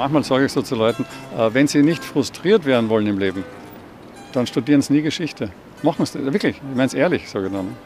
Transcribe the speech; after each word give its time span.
Manchmal 0.00 0.24
sage 0.24 0.46
ich 0.46 0.52
so 0.52 0.62
zu 0.62 0.76
Leuten, 0.76 1.04
äh, 1.36 1.52
wenn 1.52 1.66
sie 1.66 1.82
nicht 1.82 2.02
frustriert 2.02 2.64
werden 2.64 2.88
wollen 2.88 3.06
im 3.06 3.18
Leben, 3.18 3.44
dann 4.32 4.46
studieren 4.46 4.80
sie 4.80 4.94
nie 4.94 5.02
Geschichte. 5.02 5.50
Machen 5.82 6.06
sie 6.06 6.24
das, 6.24 6.32
wirklich, 6.32 6.56
ich 6.56 6.74
meine 6.74 6.86
es 6.86 6.94
ehrlich, 6.94 7.28
sage 7.28 7.48
ich 7.48 7.52
dann. 7.52 7.76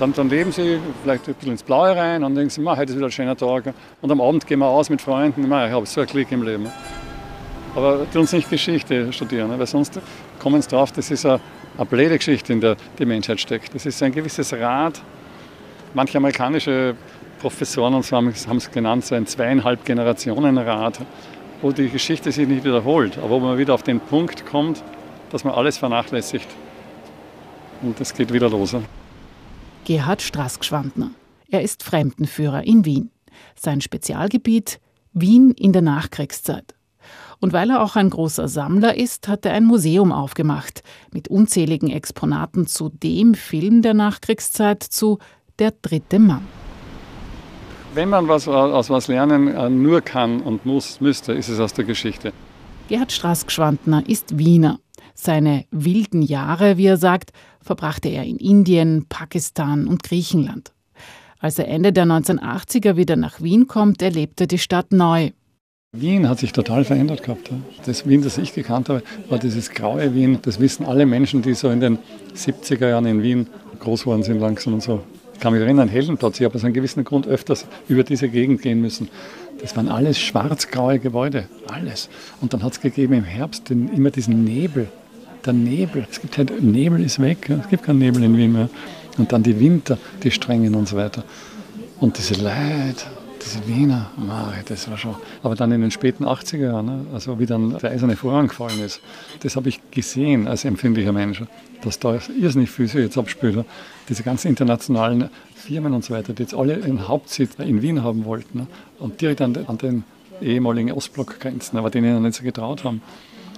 Dann, 0.00 0.12
dann, 0.12 0.28
leben 0.28 0.50
sie 0.50 0.80
vielleicht 1.04 1.28
ein 1.28 1.34
bisschen 1.34 1.52
ins 1.52 1.62
Blaue 1.62 1.94
rein 1.94 2.24
und 2.24 2.34
denken 2.34 2.50
sie, 2.50 2.66
heute 2.66 2.90
ist 2.90 2.96
wieder 2.96 3.06
ein 3.06 3.12
schöner 3.12 3.36
Tag. 3.36 3.72
Und 4.00 4.10
am 4.10 4.20
Abend 4.20 4.44
gehen 4.48 4.58
wir 4.58 4.66
aus 4.66 4.90
mit 4.90 5.00
Freunden, 5.00 5.44
ich 5.44 5.50
habe 5.52 5.86
so 5.86 6.00
einen 6.00 6.10
Klick 6.10 6.32
im 6.32 6.42
Leben. 6.42 6.66
Aber 7.76 8.10
tun 8.10 8.22
uns 8.22 8.32
nicht 8.32 8.50
Geschichte 8.50 9.12
studieren, 9.12 9.56
weil 9.56 9.66
sonst 9.68 10.00
kommen 10.40 10.60
sie 10.60 10.68
drauf, 10.68 10.90
das 10.90 11.12
ist 11.12 11.24
eine, 11.24 11.38
eine 11.76 11.86
blöde 11.86 12.18
Geschichte, 12.18 12.52
in 12.52 12.60
der 12.60 12.74
die 12.98 13.06
Menschheit 13.06 13.38
steckt. 13.38 13.72
Das 13.72 13.86
ist 13.86 14.02
ein 14.02 14.10
gewisses 14.10 14.52
Rad. 14.52 15.00
Manche 15.94 16.18
amerikanische 16.18 16.96
Professoren 17.40 17.94
und 17.94 18.04
so 18.04 18.16
haben 18.16 18.28
es 18.28 18.70
genannt, 18.70 19.04
so 19.04 19.14
ein 19.14 19.26
zweieinhalb 19.26 19.84
Generationen 19.84 20.58
Rad, 20.58 21.00
wo 21.62 21.72
die 21.72 21.88
Geschichte 21.88 22.30
sich 22.30 22.46
nicht 22.46 22.64
wiederholt, 22.64 23.18
aber 23.18 23.30
wo 23.30 23.40
man 23.40 23.58
wieder 23.58 23.74
auf 23.74 23.82
den 23.82 23.98
Punkt 23.98 24.46
kommt, 24.46 24.82
dass 25.30 25.44
man 25.44 25.54
alles 25.54 25.78
vernachlässigt. 25.78 26.48
Und 27.82 28.00
es 28.00 28.12
geht 28.14 28.32
wieder 28.32 28.50
los. 28.50 28.76
Gerhard 29.84 30.22
Straßgschwandner. 30.22 31.10
Er 31.48 31.62
ist 31.62 31.82
Fremdenführer 31.82 32.62
in 32.64 32.84
Wien. 32.84 33.10
Sein 33.56 33.80
Spezialgebiet 33.80 34.78
Wien 35.12 35.52
in 35.52 35.72
der 35.72 35.82
Nachkriegszeit. 35.82 36.74
Und 37.40 37.54
weil 37.54 37.70
er 37.70 37.82
auch 37.82 37.96
ein 37.96 38.10
großer 38.10 38.48
Sammler 38.48 38.96
ist, 38.96 39.28
hat 39.28 39.46
er 39.46 39.54
ein 39.54 39.64
Museum 39.64 40.12
aufgemacht 40.12 40.82
mit 41.10 41.28
unzähligen 41.28 41.90
Exponaten 41.90 42.66
zu 42.66 42.90
dem 42.90 43.34
Film 43.34 43.80
der 43.80 43.94
Nachkriegszeit 43.94 44.82
zu 44.82 45.18
Der 45.58 45.72
dritte 45.82 46.18
Mann. 46.18 46.46
Wenn 47.92 48.08
man 48.08 48.28
was 48.28 48.46
aus 48.46 48.88
was 48.88 49.08
lernen 49.08 49.48
äh, 49.48 49.68
nur 49.68 50.00
kann 50.00 50.42
und 50.42 50.64
muss, 50.64 51.00
müsste, 51.00 51.32
ist 51.32 51.48
es 51.48 51.58
aus 51.58 51.72
der 51.72 51.84
Geschichte. 51.84 52.32
Gerhard 52.88 53.10
Straßgschwandner 53.10 54.04
ist 54.08 54.38
Wiener. 54.38 54.78
Seine 55.14 55.64
wilden 55.72 56.22
Jahre, 56.22 56.76
wie 56.76 56.86
er 56.86 56.96
sagt, 56.96 57.32
verbrachte 57.60 58.08
er 58.08 58.24
in 58.24 58.36
Indien, 58.36 59.06
Pakistan 59.08 59.88
und 59.88 60.04
Griechenland. 60.04 60.72
Als 61.40 61.58
er 61.58 61.66
Ende 61.66 61.92
der 61.92 62.04
1980er 62.04 62.96
wieder 62.96 63.16
nach 63.16 63.40
Wien 63.40 63.66
kommt, 63.66 64.02
erlebt 64.02 64.40
er 64.40 64.46
die 64.46 64.58
Stadt 64.58 64.92
neu. 64.92 65.30
Wien 65.92 66.28
hat 66.28 66.38
sich 66.38 66.52
total 66.52 66.84
verändert 66.84 67.24
gehabt. 67.24 67.50
Das 67.86 68.06
Wien, 68.06 68.22
das 68.22 68.38
ich 68.38 68.54
gekannt 68.54 68.88
habe, 68.88 69.02
war 69.28 69.40
dieses 69.40 69.70
graue 69.70 70.14
Wien. 70.14 70.38
Das 70.42 70.60
wissen 70.60 70.86
alle 70.86 71.06
Menschen, 71.06 71.42
die 71.42 71.54
so 71.54 71.70
in 71.70 71.80
den 71.80 71.98
70er 72.36 72.88
Jahren 72.88 73.06
in 73.06 73.22
Wien 73.24 73.48
groß 73.80 74.02
geworden 74.02 74.22
sind 74.22 74.38
langsam 74.38 74.74
und 74.74 74.82
so. 74.82 75.02
Ich 75.40 75.42
kann 75.42 75.54
mich 75.54 75.62
erinnern, 75.62 75.88
Heldenplatz, 75.88 76.38
ich 76.38 76.44
habe 76.44 76.54
aus 76.56 76.64
einem 76.64 76.74
gewissen 76.74 77.02
Grund 77.02 77.26
öfters 77.26 77.64
über 77.88 78.04
diese 78.04 78.28
Gegend 78.28 78.60
gehen 78.60 78.82
müssen. 78.82 79.08
Das 79.62 79.74
waren 79.74 79.88
alles 79.88 80.20
schwarz-graue 80.20 80.98
Gebäude, 80.98 81.48
alles. 81.66 82.10
Und 82.42 82.52
dann 82.52 82.62
hat 82.62 82.72
es 82.72 82.80
gegeben 82.82 83.14
im 83.14 83.24
Herbst 83.24 83.70
den, 83.70 83.88
immer 83.88 84.10
diesen 84.10 84.44
Nebel 84.44 84.88
der 85.46 85.54
Nebel. 85.54 86.06
Es 86.10 86.20
gibt 86.20 86.36
halt, 86.36 86.62
Nebel 86.62 87.02
ist 87.02 87.22
weg, 87.22 87.48
es 87.48 87.70
gibt 87.70 87.84
keinen 87.84 88.00
Nebel 88.00 88.22
in 88.22 88.36
Wien 88.36 88.52
mehr. 88.52 88.68
Und 89.16 89.32
dann 89.32 89.42
die 89.42 89.58
Winter, 89.58 89.96
die 90.22 90.30
strengen 90.30 90.74
und 90.74 90.86
so 90.86 90.98
weiter. 90.98 91.24
Und 92.00 92.18
diese 92.18 92.34
Leute, 92.34 93.06
diese 93.42 93.66
Wiener, 93.66 94.10
das 94.66 94.90
war 94.90 94.98
schon. 94.98 95.16
Aber 95.42 95.54
dann 95.54 95.72
in 95.72 95.80
den 95.80 95.90
späten 95.90 96.24
80er 96.24 96.58
Jahren, 96.58 96.86
ne, 96.86 97.06
also 97.12 97.38
wie 97.38 97.46
dann 97.46 97.78
der 97.78 97.90
eiserne 97.90 98.16
Vorhang 98.16 98.48
gefallen 98.48 98.80
ist, 98.80 99.00
das 99.40 99.56
habe 99.56 99.68
ich 99.68 99.80
gesehen 99.90 100.46
als 100.46 100.64
empfindlicher 100.64 101.12
Mensch, 101.12 101.42
dass 101.82 101.98
da 101.98 102.18
irrsinnig 102.38 102.70
viel 102.70 102.86
jetzt 102.86 103.16
abspült. 103.16 103.64
Diese 104.08 104.22
ganzen 104.22 104.48
internationalen 104.48 105.30
Firmen 105.54 105.94
und 105.94 106.04
so 106.04 106.14
weiter, 106.14 106.32
die 106.32 106.42
jetzt 106.42 106.54
alle 106.54 106.74
einen 106.82 107.08
Hauptsitz 107.08 107.54
in 107.58 107.82
Wien 107.82 108.02
haben 108.02 108.24
wollten 108.24 108.58
ne, 108.58 108.66
und 108.98 109.20
direkt 109.20 109.40
an, 109.40 109.56
an 109.66 109.78
den 109.78 110.04
ehemaligen 110.40 110.92
Ostblockgrenzen, 110.92 111.78
aber 111.78 111.90
denen 111.90 112.14
noch 112.14 112.20
nicht 112.20 112.34
so 112.34 112.44
getraut 112.44 112.84
haben. 112.84 113.02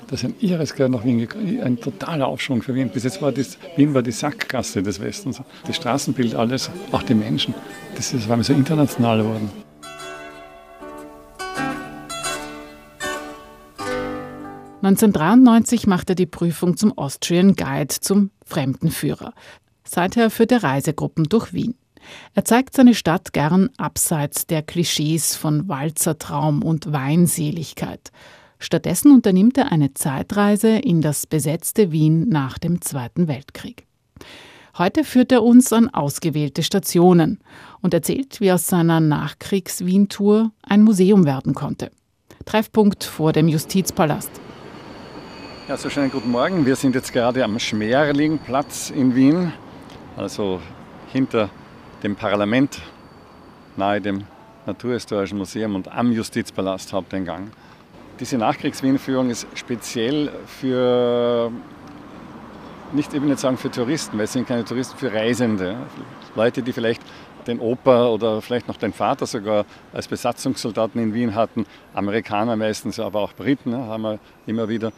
Das 0.09 0.23
ist 0.23 0.29
ein 0.29 0.35
irres 0.41 0.75
Geld 0.75 0.91
nach 0.91 1.05
Wien 1.05 1.21
gekommen, 1.21 1.63
ein 1.63 1.81
totaler 1.81 2.27
Aufschwung 2.27 2.61
für 2.61 2.75
Wien. 2.75 2.91
Bis 2.91 3.05
jetzt 3.05 3.23
war 3.23 3.33
das, 3.33 3.57
Wien 3.77 3.95
war 3.95 4.03
die 4.03 4.13
Sackgasse 4.13 4.83
des 4.83 5.01
Westens. 5.01 5.41
Das 5.67 5.77
Straßenbild, 5.77 6.35
alles, 6.35 6.71
auch 6.91 7.03
die 7.03 7.15
Menschen. 7.15 7.55
Das 7.97 8.13
ist, 8.13 8.29
war 8.29 8.37
mir 8.37 8.45
so 8.45 8.53
international 8.53 9.23
geworden. 9.23 9.51
(1993) 14.83 15.87
macht 15.87 16.11
er 16.11 16.17
die 16.17 16.27
Prüfung 16.27 16.77
zum 16.77 16.97
Austrian 16.99 17.55
Guide, 17.55 17.95
zum 18.01 18.31
Fremdenführer. 18.45 19.33
Seither 19.85 20.29
führt 20.29 20.51
er 20.51 20.65
Reisegruppen 20.65 21.25
durch 21.25 21.53
Wien. 21.53 21.77
Er 22.35 22.45
zeigt 22.45 22.75
seine 22.75 22.95
Stadt 22.95 23.33
gern 23.33 23.71
abseits 23.77 24.47
der 24.47 24.63
Klischees 24.63 25.37
von 25.37 25.69
Walzertraum 25.69 26.63
und 26.65 26.93
Weinseligkeit. 26.93 28.11
Stattdessen 28.59 29.13
unternimmt 29.13 29.57
er 29.59 29.71
eine 29.71 29.95
Zeitreise 29.95 30.71
in 30.71 31.01
das 31.01 31.27
besetzte 31.27 31.93
Wien 31.93 32.29
nach 32.29 32.59
dem 32.59 32.81
Zweiten 32.81 33.29
Weltkrieg. 33.29 33.87
Heute 34.79 35.05
führt 35.05 35.33
er 35.33 35.43
uns 35.43 35.73
an 35.73 35.91
ausgewählte 35.91 36.63
Stationen 36.63 37.41
und 37.83 37.93
erzählt, 37.93 38.41
wie 38.41 38.51
aus 38.51 38.67
seiner 38.67 39.01
Nachkriegs-Wien-Tour 39.01 40.51
ein 40.63 40.83
Museum 40.83 41.25
werden 41.25 41.55
konnte. 41.55 41.91
Treffpunkt 42.47 43.05
vor 43.05 43.33
dem 43.33 43.49
Justizpalast. 43.49 44.31
Ja, 45.69 45.77
so 45.77 45.89
schönen 45.89 46.11
guten 46.11 46.33
Morgen. 46.33 46.67
Wir 46.67 46.75
sind 46.75 46.97
jetzt 46.97 47.13
gerade 47.13 47.45
am 47.45 47.57
Schmerlingplatz 47.57 48.91
in 48.91 49.15
Wien, 49.15 49.53
also 50.17 50.61
hinter 51.13 51.51
dem 52.03 52.17
Parlament, 52.17 52.83
nahe 53.77 54.01
dem 54.01 54.25
Naturhistorischen 54.67 55.39
Museum 55.39 55.77
und 55.77 55.87
am 55.87 56.11
Justizpalast 56.11 56.93
Haupteingang. 56.93 57.53
Diese 58.19 58.39
Nachkriegs-Wien-Führung 58.39 59.31
ist 59.31 59.47
speziell 59.55 60.33
für, 60.47 61.53
nicht 62.91 63.15
eben 63.15 63.29
nicht 63.29 63.39
sagen 63.39 63.57
für 63.57 63.71
Touristen, 63.71 64.19
weil 64.19 64.25
es 64.25 64.33
sind 64.33 64.49
keine 64.49 64.65
Touristen, 64.65 64.99
für 64.99 65.13
Reisende. 65.13 65.77
Leute, 66.35 66.65
die 66.65 66.73
vielleicht 66.73 67.03
den 67.47 67.61
Opa 67.61 68.09
oder 68.09 68.43
vielleicht 68.43 68.67
noch 68.67 68.79
den 68.79 68.93
Vater 68.93 69.27
sogar 69.27 69.65
als 69.93 70.09
Besatzungssoldaten 70.09 71.01
in 71.01 71.15
Wien 71.15 71.37
hatten, 71.37 71.67
Amerikaner 71.95 72.57
meistens, 72.57 72.99
aber 72.99 73.21
auch 73.21 73.33
Briten 73.33 73.71
ne, 73.71 73.79
haben 73.79 74.03
wir 74.03 74.19
immer 74.47 74.69
wieder 74.69 74.93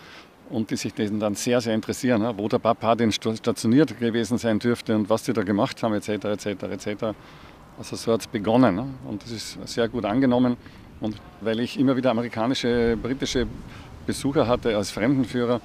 und 0.50 0.70
die 0.70 0.76
sich 0.76 0.94
dessen 0.94 1.20
dann 1.20 1.34
sehr, 1.34 1.60
sehr 1.60 1.74
interessieren, 1.74 2.22
wo 2.36 2.48
der 2.48 2.58
Papa 2.58 2.94
denn 2.94 3.12
stationiert 3.12 3.98
gewesen 3.98 4.38
sein 4.38 4.58
dürfte 4.58 4.94
und 4.94 5.08
was 5.08 5.22
die 5.22 5.32
da 5.32 5.42
gemacht 5.42 5.82
haben, 5.82 5.94
etc., 5.94 6.08
etc., 6.24 6.46
etc. 6.46 7.04
Also 7.78 7.96
so 7.96 8.12
hat 8.12 8.20
es 8.20 8.26
begonnen 8.26 8.76
ne, 8.76 8.86
und 9.08 9.22
das 9.22 9.30
ist 9.30 9.58
sehr 9.66 9.88
gut 9.88 10.04
angenommen. 10.04 10.56
Und 11.00 11.16
weil 11.40 11.60
ich 11.60 11.78
immer 11.78 11.96
wieder 11.96 12.10
amerikanische, 12.10 12.96
britische 13.00 13.46
Besucher 14.06 14.46
hatte 14.46 14.76
als 14.76 14.90
Fremdenführer, 14.90 15.60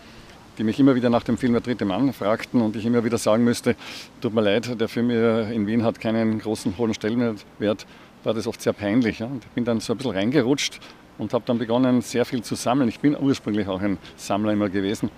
die 0.58 0.64
mich 0.64 0.80
immer 0.80 0.96
wieder 0.96 1.10
nach 1.10 1.24
dem 1.24 1.38
Film 1.38 1.54
Der 1.54 1.62
dritte 1.62 1.86
Mann 1.86 2.12
fragten 2.12 2.62
und 2.62 2.76
ich 2.76 2.86
immer 2.86 3.04
wieder 3.04 3.18
sagen 3.18 3.44
müsste, 3.44 3.76
tut 4.22 4.34
mir 4.34 4.42
leid, 4.42 4.80
der 4.80 4.90
Film 4.90 5.10
in 5.10 5.68
Wien 5.68 5.84
hat 5.84 6.00
keinen 6.02 6.40
großen 6.40 6.78
hohen 6.78 6.94
Stellenwert, 6.94 7.86
war 8.24 8.34
das 8.34 8.48
oft 8.48 8.62
sehr 8.62 8.74
peinlich. 8.74 9.22
Und 9.22 9.44
ich 9.46 9.52
bin 9.52 9.64
dann 9.64 9.80
so 9.80 9.94
ein 9.94 9.98
bisschen 9.98 10.14
reingerutscht 10.14 10.80
und 11.20 11.34
habe 11.34 11.44
dann 11.46 11.60
begonnen, 11.60 12.02
sehr 12.02 12.26
viel 12.26 12.42
zu 12.42 12.56
sammeln. 12.56 12.90
Ich 12.90 13.00
bin 13.00 13.16
ursprünglich 13.20 13.68
auch 13.68 13.82
ein 13.82 14.00
Sammler 14.16 14.54
immer 14.54 14.70
gewesen 14.70 15.12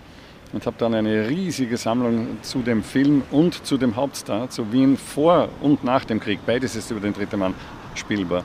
und 0.52 0.66
habe 0.66 0.76
dann 0.78 0.94
eine 0.94 1.30
riesige 1.30 1.78
Sammlung 1.78 2.40
zu 2.42 2.60
dem 2.60 2.84
Film 2.84 3.24
und 3.32 3.66
zu 3.66 3.78
dem 3.78 3.96
Hauptstar, 3.96 4.50
zu 4.50 4.74
Wien 4.74 4.98
vor 4.98 5.48
und 5.62 5.84
nach 5.86 6.04
dem 6.04 6.20
Krieg. 6.20 6.40
Beides 6.46 6.76
ist 6.76 6.92
über 6.92 7.00
den 7.00 7.14
dritten 7.14 7.40
Mann 7.40 7.54
spielbar 7.96 8.44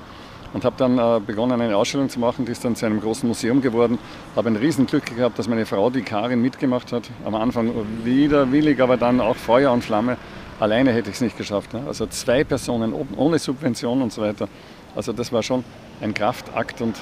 und 0.52 0.64
habe 0.64 0.76
dann 0.78 0.98
äh, 0.98 1.20
begonnen, 1.20 1.60
eine 1.60 1.76
Ausstellung 1.76 2.08
zu 2.08 2.20
machen. 2.20 2.44
Die 2.44 2.52
ist 2.52 2.64
dann 2.64 2.76
zu 2.76 2.86
einem 2.86 3.00
großen 3.00 3.28
Museum 3.28 3.60
geworden. 3.60 3.98
Habe 4.36 4.48
ein 4.48 4.56
Riesenglück 4.56 5.16
gehabt, 5.16 5.38
dass 5.38 5.48
meine 5.48 5.66
Frau, 5.66 5.90
die 5.90 6.02
Karin, 6.02 6.40
mitgemacht 6.40 6.92
hat. 6.92 7.10
Am 7.24 7.34
Anfang 7.34 7.72
widerwillig, 8.04 8.80
aber 8.80 8.96
dann 8.96 9.20
auch 9.20 9.36
Feuer 9.36 9.72
und 9.72 9.82
Flamme. 9.82 10.16
Alleine 10.60 10.92
hätte 10.92 11.10
ich 11.10 11.16
es 11.16 11.20
nicht 11.20 11.36
geschafft. 11.36 11.74
Ne? 11.74 11.82
Also 11.86 12.06
zwei 12.06 12.44
Personen 12.44 12.94
ohne 13.16 13.38
Subvention 13.38 14.00
und 14.00 14.12
so 14.12 14.22
weiter. 14.22 14.48
Also 14.94 15.12
das 15.12 15.32
war 15.32 15.42
schon 15.42 15.64
ein 16.00 16.14
Kraftakt 16.14 16.80
und 16.80 16.96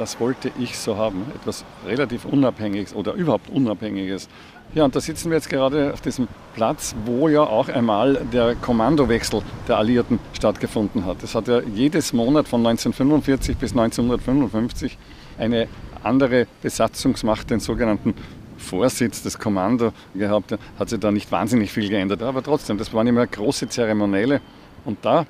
das 0.00 0.18
wollte 0.18 0.50
ich 0.58 0.78
so 0.78 0.96
haben. 0.96 1.26
Etwas 1.34 1.64
relativ 1.86 2.24
Unabhängiges 2.24 2.94
oder 2.94 3.12
überhaupt 3.12 3.50
Unabhängiges. 3.50 4.28
Ja, 4.74 4.84
und 4.84 4.96
da 4.96 5.00
sitzen 5.00 5.30
wir 5.30 5.36
jetzt 5.36 5.50
gerade 5.50 5.92
auf 5.92 6.00
diesem 6.00 6.26
Platz, 6.54 6.94
wo 7.04 7.28
ja 7.28 7.42
auch 7.42 7.68
einmal 7.68 8.14
der 8.32 8.54
Kommandowechsel 8.54 9.42
der 9.68 9.76
Alliierten 9.76 10.18
stattgefunden 10.32 11.04
hat. 11.04 11.22
Es 11.22 11.34
hat 11.34 11.48
ja 11.48 11.60
jedes 11.60 12.14
Monat 12.14 12.48
von 12.48 12.60
1945 12.66 13.58
bis 13.58 13.72
1955 13.72 14.96
eine 15.38 15.68
andere 16.02 16.46
Besatzungsmacht, 16.62 17.50
den 17.50 17.60
sogenannten 17.60 18.14
Vorsitz 18.56 19.22
des 19.22 19.38
Kommando 19.38 19.92
gehabt. 20.14 20.56
Hat 20.78 20.88
sich 20.88 21.00
da 21.00 21.10
nicht 21.10 21.30
wahnsinnig 21.30 21.72
viel 21.72 21.90
geändert, 21.90 22.22
aber 22.22 22.42
trotzdem, 22.42 22.78
das 22.78 22.94
waren 22.94 23.06
immer 23.06 23.26
große 23.26 23.68
Zeremonielle. 23.68 24.40
Und 24.86 25.04
da 25.04 25.26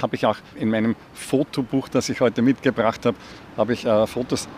habe 0.00 0.16
ich 0.16 0.26
auch 0.26 0.36
in 0.56 0.70
meinem 0.70 0.96
Fotobuch, 1.14 1.88
das 1.88 2.08
ich 2.08 2.20
heute 2.20 2.42
mitgebracht 2.42 3.06
habe, 3.06 3.16
habe 3.56 3.72
ich 3.72 3.84
äh, 3.84 4.06
Fotos 4.06 4.48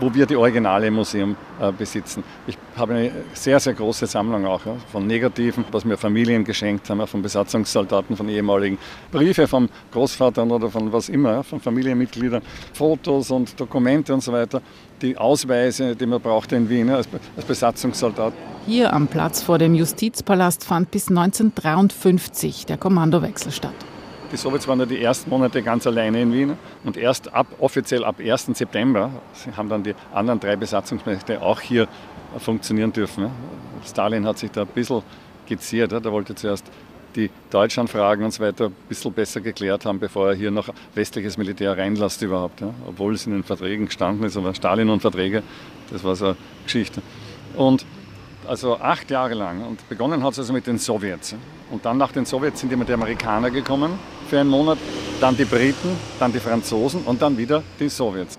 wo 0.00 0.12
wir 0.12 0.26
die 0.26 0.36
Originale 0.36 0.88
im 0.88 0.94
Museum 0.94 1.36
äh, 1.60 1.70
besitzen. 1.72 2.24
Ich 2.46 2.56
habe 2.76 2.94
eine 2.94 3.12
sehr, 3.32 3.60
sehr 3.60 3.74
große 3.74 4.06
Sammlung 4.06 4.44
auch 4.46 4.64
ja, 4.66 4.76
von 4.90 5.06
Negativen, 5.06 5.64
was 5.70 5.84
mir 5.84 5.96
Familien 5.96 6.44
geschenkt 6.44 6.88
haben, 6.90 7.06
von 7.06 7.22
Besatzungssoldaten, 7.22 8.16
von 8.16 8.28
ehemaligen 8.28 8.78
Briefe 9.10 9.46
vom 9.46 9.68
Großvater 9.92 10.44
oder 10.46 10.70
von 10.70 10.92
was 10.92 11.08
immer, 11.08 11.42
von 11.44 11.60
Familienmitgliedern, 11.60 12.42
Fotos 12.72 13.30
und 13.30 13.58
Dokumente 13.58 14.12
und 14.12 14.22
so 14.22 14.32
weiter, 14.32 14.60
die 15.00 15.16
Ausweise, 15.16 15.94
die 15.94 16.06
man 16.06 16.20
brauchte 16.20 16.56
in 16.56 16.68
Wien 16.68 16.90
als, 16.90 17.08
als 17.36 17.44
Besatzungssoldat. 17.44 18.32
Hier 18.66 18.92
am 18.92 19.06
Platz 19.06 19.42
vor 19.42 19.58
dem 19.58 19.74
Justizpalast 19.74 20.64
fand 20.64 20.90
bis 20.90 21.08
1953 21.08 22.66
der 22.66 22.78
Kommandowechsel 22.78 23.52
statt. 23.52 23.74
Die 24.34 24.38
Sowjets 24.38 24.66
waren 24.66 24.80
ja 24.80 24.86
die 24.86 25.00
ersten 25.00 25.30
Monate 25.30 25.62
ganz 25.62 25.86
alleine 25.86 26.20
in 26.20 26.32
Wien 26.32 26.56
und 26.82 26.96
erst 26.96 27.32
ab, 27.32 27.46
offiziell 27.60 28.02
ab 28.02 28.16
1. 28.18 28.46
September 28.46 29.12
haben 29.56 29.68
dann 29.68 29.84
die 29.84 29.94
anderen 30.12 30.40
drei 30.40 30.56
Besatzungsmächte 30.56 31.40
auch 31.40 31.60
hier 31.60 31.86
funktionieren 32.38 32.92
dürfen. 32.92 33.30
Stalin 33.86 34.26
hat 34.26 34.38
sich 34.38 34.50
da 34.50 34.62
ein 34.62 34.66
bisschen 34.66 35.02
geziert. 35.46 35.92
Da 35.92 36.02
wollte 36.10 36.34
zuerst 36.34 36.66
die 37.14 37.30
Deutschanfragen 37.50 38.24
und 38.24 38.32
so 38.32 38.42
weiter 38.42 38.64
ein 38.64 38.74
bisschen 38.88 39.12
besser 39.12 39.40
geklärt 39.40 39.86
haben, 39.86 40.00
bevor 40.00 40.30
er 40.30 40.34
hier 40.34 40.50
noch 40.50 40.68
westliches 40.96 41.38
Militär 41.38 41.78
reinlässt 41.78 42.20
überhaupt. 42.20 42.60
Obwohl 42.88 43.14
es 43.14 43.26
in 43.26 43.34
den 43.34 43.44
Verträgen 43.44 43.86
gestanden 43.86 44.26
ist, 44.26 44.36
aber 44.36 44.52
Stalin 44.52 44.90
und 44.90 44.98
Verträge, 44.98 45.44
das 45.92 46.02
war 46.02 46.16
so 46.16 46.26
eine 46.26 46.36
Geschichte. 46.64 47.02
Und 47.54 47.86
also 48.48 48.78
acht 48.78 49.12
Jahre 49.12 49.34
lang. 49.34 49.64
Und 49.64 49.88
begonnen 49.88 50.24
hat 50.24 50.32
es 50.32 50.40
also 50.40 50.52
mit 50.52 50.66
den 50.66 50.78
Sowjets. 50.78 51.36
Und 51.74 51.84
dann 51.84 51.98
nach 51.98 52.12
den 52.12 52.24
Sowjets 52.24 52.60
sind 52.60 52.72
immer 52.72 52.84
die 52.84 52.92
Amerikaner 52.92 53.50
gekommen 53.50 53.98
für 54.28 54.38
einen 54.38 54.48
Monat, 54.48 54.78
dann 55.20 55.36
die 55.36 55.44
Briten, 55.44 55.88
dann 56.20 56.32
die 56.32 56.38
Franzosen 56.38 57.02
und 57.02 57.20
dann 57.20 57.36
wieder 57.36 57.64
die 57.80 57.88
Sowjets. 57.88 58.38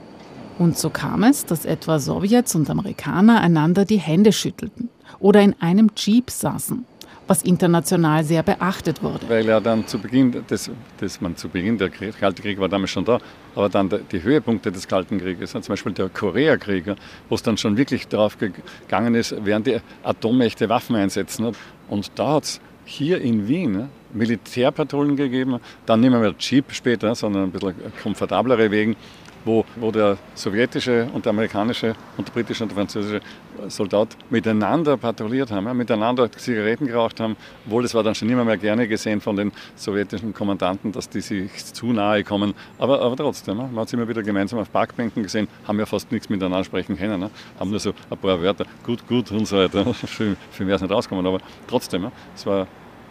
Und 0.58 0.78
so 0.78 0.90
kam 0.90 1.24
es, 1.24 1.46
dass 1.46 1.66
etwa 1.66 2.00
Sowjets 2.00 2.56
und 2.56 2.70
Amerikaner 2.70 3.42
einander 3.42 3.84
die 3.84 3.98
Hände 3.98 4.32
schüttelten 4.32 4.88
oder 5.20 5.42
in 5.42 5.54
einem 5.60 5.92
Jeep 5.98 6.32
saßen, 6.32 6.86
was 7.28 7.42
international 7.42 8.24
sehr 8.24 8.42
beachtet 8.42 9.04
wurde. 9.04 9.28
Weil 9.28 9.46
ja 9.46 9.60
dann 9.60 9.86
zu 9.86 10.00
Beginn, 10.00 10.31
des, 10.50 10.72
des, 11.02 11.20
man 11.20 11.36
zu 11.36 11.50
Beginn 11.50 11.78
der 11.78 11.90
Krieg, 11.90 12.18
Kalte 12.18 12.42
Krieg 12.42 12.58
war 12.58 12.70
damals 12.70 12.92
schon 12.92 13.04
da, 13.04 13.20
aber 13.54 13.68
dann 13.68 13.90
die 14.14 14.24
Höhepunkte 14.24 14.72
des 14.72 14.88
Kalten 14.88 15.20
Krieges, 15.20 15.52
zum 15.52 15.62
Beispiel 15.62 15.92
der 15.92 16.08
Koreakrieg, 16.08 16.86
wo 17.28 17.36
es 17.36 17.44
dann 17.44 17.58
schon 17.58 17.76
wirklich 17.76 18.08
darauf 18.08 18.38
gegangen 18.38 19.14
ist, 19.14 19.46
werden 19.46 19.66
die 19.66 19.78
Atommächte 20.04 20.70
Waffen 20.70 20.96
einsetzen. 20.96 21.52
Und 21.90 22.12
da 22.16 22.36
hat 22.36 22.46
es 22.46 22.62
hier 22.86 23.22
in 23.22 23.48
Wien 23.48 23.90
Militärpatrouillen 24.14 25.16
gegeben, 25.16 25.60
dann 25.86 26.00
nicht 26.00 26.12
mehr 26.12 26.34
Jeep 26.40 26.72
später, 26.72 27.14
sondern 27.16 27.44
ein 27.44 27.52
bisschen 27.52 27.76
komfortablere 28.02 28.72
Wegen, 28.72 28.96
wo, 29.45 29.63
wo 29.75 29.92
der 29.92 30.18
sowjetische 30.33 31.07
und 31.13 31.25
der 31.25 31.30
amerikanische 31.30 31.95
und 32.18 32.27
der 32.27 32.33
britische 32.33 32.63
und 32.63 32.69
der 32.69 32.75
französische 32.75 33.21
Soldat 33.68 34.09
miteinander 34.30 34.97
patrouilliert 34.97 35.51
haben, 35.51 35.65
ja, 35.65 35.74
miteinander 35.74 36.31
Zigaretten 36.31 36.88
geraucht 36.88 37.19
haben, 37.19 37.38
obwohl 37.65 37.83
das 37.83 37.94
war 37.94 38.03
dann 38.03 38.15
schon 38.15 38.30
immer 38.30 38.44
mehr 38.44 38.57
gerne 38.57 38.88
gesehen 38.88 39.21
von 39.21 39.36
den 39.36 39.51
sowjetischen 39.75 40.33
Kommandanten, 40.33 40.92
dass 40.92 41.09
die 41.09 41.21
sich 41.21 41.74
zu 41.74 41.94
nahe 41.94 42.24
kommen. 42.24 42.53
Aber, 42.77 43.01
aber 43.01 43.15
trotzdem, 43.15 43.57
ja, 43.59 43.68
man 43.68 43.80
hat 43.81 43.89
sie 43.89 43.95
immer 43.95 44.07
wieder 44.07 44.24
gemeinsam 44.24 44.59
auf 44.59 44.71
Parkbänken 44.71 45.24
gesehen, 45.24 45.47
haben 45.68 45.80
ja 45.80 45.86
fast 45.86 46.12
nichts 46.12 46.27
miteinander 46.30 46.63
sprechen 46.63 46.97
können, 46.97 47.21
ja, 47.21 47.30
haben 47.59 47.69
nur 47.69 47.80
so 47.80 47.94
ein 48.09 48.18
paar 48.18 48.42
Wörter, 48.42 48.65
gut, 48.83 49.07
gut 49.07 49.31
und 49.31 49.47
so 49.47 49.57
weiter. 49.57 49.86
Für, 49.94 50.36
für 50.51 50.68
wäre 50.68 50.75
es 50.75 50.81
nicht 50.81 50.92
rausgekommen, 50.92 51.25
aber 51.25 51.39
trotzdem, 51.68 52.12
es 52.36 52.45
war 52.45 52.68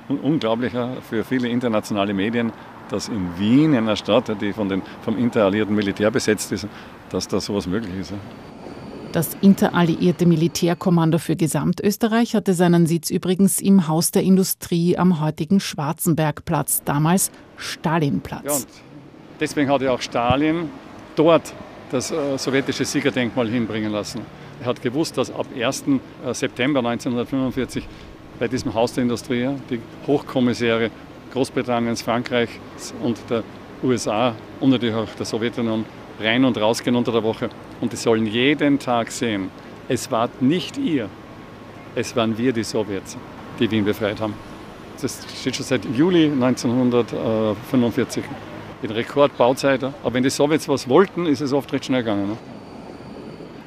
unglaublicher 0.09 0.97
für 1.09 1.25
viele 1.25 1.49
internationale 1.49 2.13
Medien, 2.13 2.53
dass 2.89 3.09
in 3.09 3.39
Wien, 3.39 3.73
in 3.73 3.79
einer 3.79 3.97
Stadt, 3.97 4.31
die 4.41 4.53
von 4.53 4.69
den, 4.69 4.83
vom 5.03 5.17
interalliierten 5.17 5.75
Militär 5.75 6.11
besetzt 6.11 6.53
ist, 6.53 6.67
dass 7.11 7.29
da 7.29 7.41
sowas 7.41 7.67
möglich 7.67 7.95
ist. 8.01 8.13
Das 9.13 9.37
interalliierte 9.41 10.27
Militärkommando 10.27 11.19
für 11.19 11.37
Gesamtösterreich 11.37 12.35
hatte 12.35 12.53
seinen 12.53 12.87
Sitz 12.87 13.11
übrigens 13.11 13.61
im 13.61 13.87
Haus 13.87 14.11
der 14.11 14.25
Industrie 14.25 14.99
am 14.99 15.21
heutigen 15.21 15.61
Schwarzenbergplatz, 15.61 16.83
damals 16.85 17.31
Stalinplatz. 17.57 18.45
Ja, 18.45 18.53
und 18.55 18.67
deswegen 19.39 19.71
hat 19.71 19.83
ja 19.83 19.93
auch 19.93 20.01
Stalin 20.01 20.69
dort 21.15 21.55
das 21.93 22.11
äh, 22.11 22.37
sowjetische 22.37 22.85
Siegerdenkmal 22.85 23.49
hinbringen 23.49 23.93
lassen. 23.93 24.23
Er 24.61 24.67
hat 24.67 24.83
gewusst, 24.83 25.17
dass 25.17 25.31
ab 25.31 25.47
1. 25.57 25.85
Äh, 26.27 26.35
September 26.35 26.81
1945 26.81 27.87
bei 28.41 28.49
diesem 28.49 28.75
Haus 28.75 28.95
der 28.95 29.03
Industrie 29.05 29.49
die 29.71 29.81
Hochkommissäre 30.09 30.91
Großbritanniens, 31.35 32.01
Frankreichs 32.03 32.95
und 33.03 33.19
der 33.29 33.43
USA 33.83 34.35
und 34.61 34.71
natürlich 34.71 34.95
auch 34.95 35.09
der 35.19 35.27
Sowjetunion 35.27 35.85
rein 36.21 36.45
und 36.45 36.57
rausgehen 36.57 36.97
unter 36.97 37.13
der 37.13 37.23
Woche. 37.23 37.51
Und 37.81 37.93
die 37.93 37.97
sollen 37.97 38.27
jeden 38.27 38.79
Tag 38.79 39.11
sehen, 39.11 39.51
es 39.89 40.11
war 40.11 40.31
nicht 40.41 40.79
ihr, 40.79 41.09
es 41.95 42.17
waren 42.17 42.39
wir, 42.39 42.53
die 42.53 42.65
Sowjets, 42.65 43.19
die 43.59 43.71
Wien 43.71 43.85
befreit 43.85 44.21
haben. 44.21 44.35
Das 45.01 45.27
steht 45.41 45.57
schon 45.57 45.67
seit 45.67 45.85
Juli 45.85 46.27
1945 46.27 48.25
in 48.83 48.91
Rekordbauzeit. 48.91 49.83
Aber 49.83 50.15
wenn 50.15 50.23
die 50.23 50.31
Sowjets 50.31 50.69
was 50.69 50.89
wollten, 50.89 51.27
ist 51.27 51.41
es 51.41 51.53
oft 51.53 51.73
recht 51.73 51.87
schnell 51.87 52.03
gegangen. 52.03 52.29
Ne? 52.29 52.37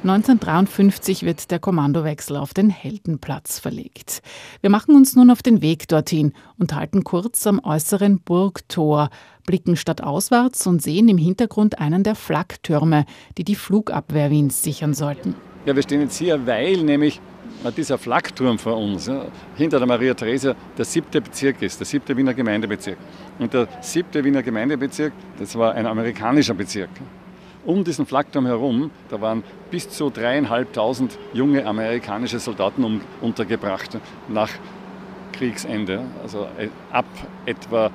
1953 0.02 1.24
wird 1.24 1.50
der 1.50 1.58
Kommandowechsel 1.58 2.36
auf 2.36 2.54
den 2.54 2.70
Heldenplatz 2.70 3.58
verlegt. 3.58 4.22
Wir 4.60 4.70
machen 4.70 4.94
uns 4.94 5.16
nun 5.16 5.28
auf 5.28 5.42
den 5.42 5.60
Weg 5.60 5.88
dorthin 5.88 6.34
und 6.56 6.72
halten 6.72 7.02
kurz 7.02 7.44
am 7.48 7.58
äußeren 7.58 8.20
Burgtor, 8.20 9.10
blicken 9.44 9.74
stadtauswärts 9.74 10.68
und 10.68 10.80
sehen 10.80 11.08
im 11.08 11.18
Hintergrund 11.18 11.80
einen 11.80 12.04
der 12.04 12.14
Flaktürme, 12.14 13.06
die 13.38 13.44
die 13.44 13.56
Flugabwehr 13.56 14.30
Wiens 14.30 14.62
sichern 14.62 14.94
sollten. 14.94 15.34
Ja, 15.66 15.74
wir 15.74 15.82
stehen 15.82 16.02
jetzt 16.02 16.16
hier, 16.16 16.46
weil 16.46 16.76
nämlich 16.84 17.20
dieser 17.76 17.98
Flakturm 17.98 18.56
vor 18.56 18.76
uns, 18.76 19.08
ja, 19.08 19.24
hinter 19.56 19.78
der 19.78 19.88
Maria 19.88 20.14
Theresia, 20.14 20.54
der 20.76 20.84
siebte 20.84 21.20
Bezirk 21.20 21.60
ist, 21.60 21.80
der 21.80 21.86
siebte 21.86 22.16
Wiener 22.16 22.34
Gemeindebezirk. 22.34 22.98
Und 23.40 23.52
der 23.52 23.66
siebte 23.80 24.22
Wiener 24.22 24.44
Gemeindebezirk, 24.44 25.12
das 25.40 25.56
war 25.56 25.74
ein 25.74 25.86
amerikanischer 25.86 26.54
Bezirk 26.54 26.90
um 27.68 27.84
diesen 27.84 28.06
Flakturm 28.06 28.46
herum, 28.46 28.90
da 29.10 29.20
waren 29.20 29.44
bis 29.70 29.90
zu 29.90 30.08
dreieinhalbtausend 30.08 31.18
junge 31.34 31.66
amerikanische 31.66 32.38
Soldaten 32.38 32.82
um, 32.82 33.02
untergebracht 33.20 33.98
nach 34.26 34.48
Kriegsende. 35.32 36.00
Also 36.22 36.46
äh, 36.56 36.70
ab 36.90 37.04
etwa 37.44 37.90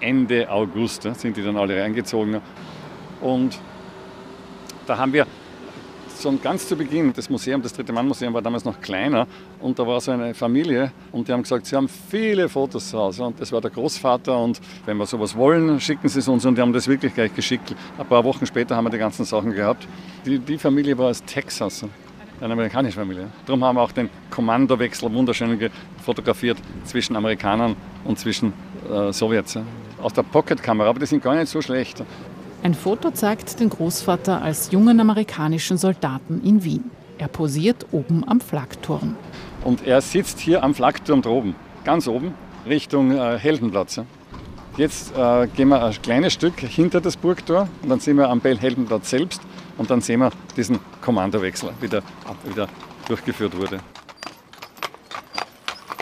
Ende 0.00 0.50
August 0.50 1.02
sind 1.14 1.36
die 1.36 1.44
dann 1.44 1.56
alle 1.56 1.80
reingezogen. 1.80 2.40
Und 3.20 3.60
da 4.88 4.98
haben 4.98 5.12
wir 5.12 5.28
schon 6.24 6.40
ganz 6.40 6.66
zu 6.66 6.74
Beginn, 6.74 7.12
das 7.12 7.28
Museum, 7.28 7.60
das 7.60 7.74
Dritte 7.74 7.92
Mann 7.92 8.08
Museum 8.08 8.32
war 8.32 8.40
damals 8.40 8.64
noch 8.64 8.80
kleiner 8.80 9.26
und 9.60 9.78
da 9.78 9.86
war 9.86 10.00
so 10.00 10.10
eine 10.10 10.32
Familie 10.32 10.90
und 11.12 11.28
die 11.28 11.32
haben 11.32 11.42
gesagt, 11.42 11.66
sie 11.66 11.76
haben 11.76 11.86
viele 11.86 12.48
Fotos 12.48 12.88
zu 12.88 12.98
Hause 12.98 13.24
und 13.24 13.38
das 13.38 13.52
war 13.52 13.60
der 13.60 13.70
Großvater 13.70 14.38
und 14.38 14.58
wenn 14.86 14.96
wir 14.96 15.04
sowas 15.04 15.36
wollen, 15.36 15.78
schicken 15.80 16.08
sie 16.08 16.20
es 16.20 16.26
uns 16.26 16.46
und 16.46 16.56
die 16.56 16.62
haben 16.62 16.72
das 16.72 16.88
wirklich 16.88 17.12
gleich 17.12 17.34
geschickt. 17.34 17.74
Ein 17.98 18.06
paar 18.06 18.24
Wochen 18.24 18.46
später 18.46 18.74
haben 18.74 18.86
wir 18.86 18.90
die 18.90 18.96
ganzen 18.96 19.26
Sachen 19.26 19.52
gehabt. 19.52 19.86
Die, 20.24 20.38
die 20.38 20.56
Familie 20.56 20.96
war 20.96 21.10
aus 21.10 21.22
Texas, 21.24 21.84
eine 22.40 22.52
amerikanische 22.54 22.98
Familie. 22.98 23.28
Darum 23.44 23.62
haben 23.62 23.76
wir 23.76 23.82
auch 23.82 23.92
den 23.92 24.08
Kommandowechsel 24.30 25.12
wunderschön 25.12 25.70
fotografiert 26.02 26.56
zwischen 26.84 27.16
Amerikanern 27.16 27.76
und 28.02 28.18
zwischen 28.18 28.54
äh, 28.90 29.12
Sowjets. 29.12 29.58
Aus 30.00 30.14
der 30.14 30.22
Pocketkamera, 30.22 30.88
aber 30.88 31.00
die 31.00 31.06
sind 31.06 31.22
gar 31.22 31.34
nicht 31.34 31.48
so 31.48 31.60
schlecht. 31.60 32.02
Ein 32.64 32.72
Foto 32.72 33.10
zeigt 33.10 33.60
den 33.60 33.68
Großvater 33.68 34.40
als 34.40 34.70
jungen 34.70 34.98
amerikanischen 34.98 35.76
Soldaten 35.76 36.40
in 36.42 36.64
Wien. 36.64 36.90
Er 37.18 37.28
posiert 37.28 37.84
oben 37.92 38.26
am 38.26 38.40
Flakturm. 38.40 39.16
Und 39.64 39.86
er 39.86 40.00
sitzt 40.00 40.38
hier 40.38 40.62
am 40.64 40.74
Flakturm 40.74 41.20
droben, 41.20 41.56
ganz 41.84 42.08
oben, 42.08 42.32
Richtung 42.66 43.10
äh, 43.10 43.38
Heldenplatz. 43.38 44.00
Jetzt 44.78 45.12
äh, 45.14 45.46
gehen 45.48 45.68
wir 45.68 45.84
ein 45.84 45.92
kleines 46.00 46.32
Stück 46.32 46.58
hinter 46.58 47.02
das 47.02 47.18
Burgtor 47.18 47.68
und 47.82 47.90
dann 47.90 48.00
sind 48.00 48.16
wir 48.16 48.30
am 48.30 48.40
Bell 48.40 48.56
Heldenplatz 48.56 49.10
selbst 49.10 49.42
und 49.76 49.90
dann 49.90 50.00
sehen 50.00 50.20
wir 50.20 50.30
diesen 50.56 50.78
Kommandowechsel, 51.02 51.68
wie 51.82 51.88
der 51.88 52.02
wieder 52.46 52.66
durchgeführt 53.06 53.54
wurde. 53.58 53.80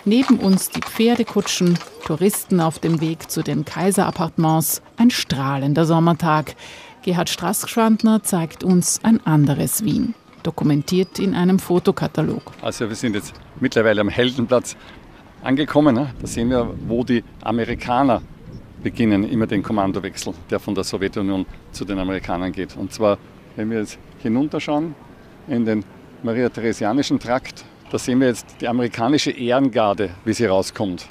Neben 0.04 0.40
uns 0.40 0.68
die 0.68 0.80
Pferdekutschen, 0.80 1.78
Touristen 2.04 2.60
auf 2.60 2.80
dem 2.80 3.00
Weg 3.00 3.30
zu 3.30 3.42
den 3.42 3.64
Kaiserappartements, 3.64 4.82
ein 4.96 5.10
strahlender 5.10 5.84
Sommertag. 5.84 6.56
Gerhard 7.02 7.30
Straßschwandner 7.30 8.24
zeigt 8.24 8.64
uns 8.64 8.98
ein 9.04 9.24
anderes 9.24 9.84
Wien, 9.84 10.14
dokumentiert 10.42 11.20
in 11.20 11.34
einem 11.34 11.60
Fotokatalog. 11.60 12.42
Also 12.62 12.88
wir 12.88 12.96
sind 12.96 13.14
jetzt 13.14 13.32
mittlerweile 13.60 14.00
am 14.00 14.08
Heldenplatz 14.08 14.76
angekommen. 15.44 15.94
Ne? 15.94 16.12
Da 16.20 16.26
sehen 16.26 16.50
wir, 16.50 16.74
wo 16.88 17.04
die 17.04 17.22
Amerikaner 17.42 18.22
beginnen, 18.82 19.22
immer 19.22 19.46
den 19.46 19.62
Kommandowechsel, 19.62 20.34
der 20.50 20.58
von 20.58 20.74
der 20.74 20.82
Sowjetunion 20.82 21.46
zu 21.70 21.84
den 21.84 22.00
Amerikanern 22.00 22.50
geht. 22.50 22.76
Und 22.76 22.92
zwar, 22.92 23.18
wenn 23.54 23.70
wir 23.70 23.78
jetzt 23.78 23.98
hinunterschauen 24.20 24.96
in 25.46 25.64
den 25.64 25.84
Maria-Theresianischen 26.24 27.20
Trakt, 27.20 27.64
da 27.92 27.98
sehen 27.98 28.20
wir 28.20 28.28
jetzt 28.28 28.46
die 28.58 28.68
amerikanische 28.68 29.32
Ehrengarde, 29.32 30.08
wie 30.24 30.32
sie 30.32 30.46
rauskommt. 30.46 31.06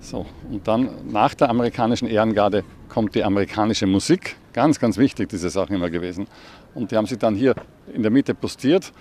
So, 0.00 0.26
und 0.50 0.66
dann 0.66 0.90
nach 1.12 1.34
der 1.34 1.50
amerikanischen 1.50 2.08
Ehrengarde 2.08 2.64
kommt 2.88 3.14
die 3.14 3.22
amerikanische 3.22 3.86
Musik. 3.86 4.34
Ganz, 4.52 4.80
ganz 4.80 4.98
wichtig, 4.98 5.28
diese 5.28 5.50
Sache 5.50 5.72
immer 5.72 5.88
gewesen. 5.88 6.26
Und 6.74 6.90
die 6.90 6.96
haben 6.96 7.06
sich 7.06 7.18
dann 7.18 7.36
hier 7.36 7.54
in 7.94 8.02
der 8.02 8.10
Mitte 8.10 8.34
postiert 8.34 8.92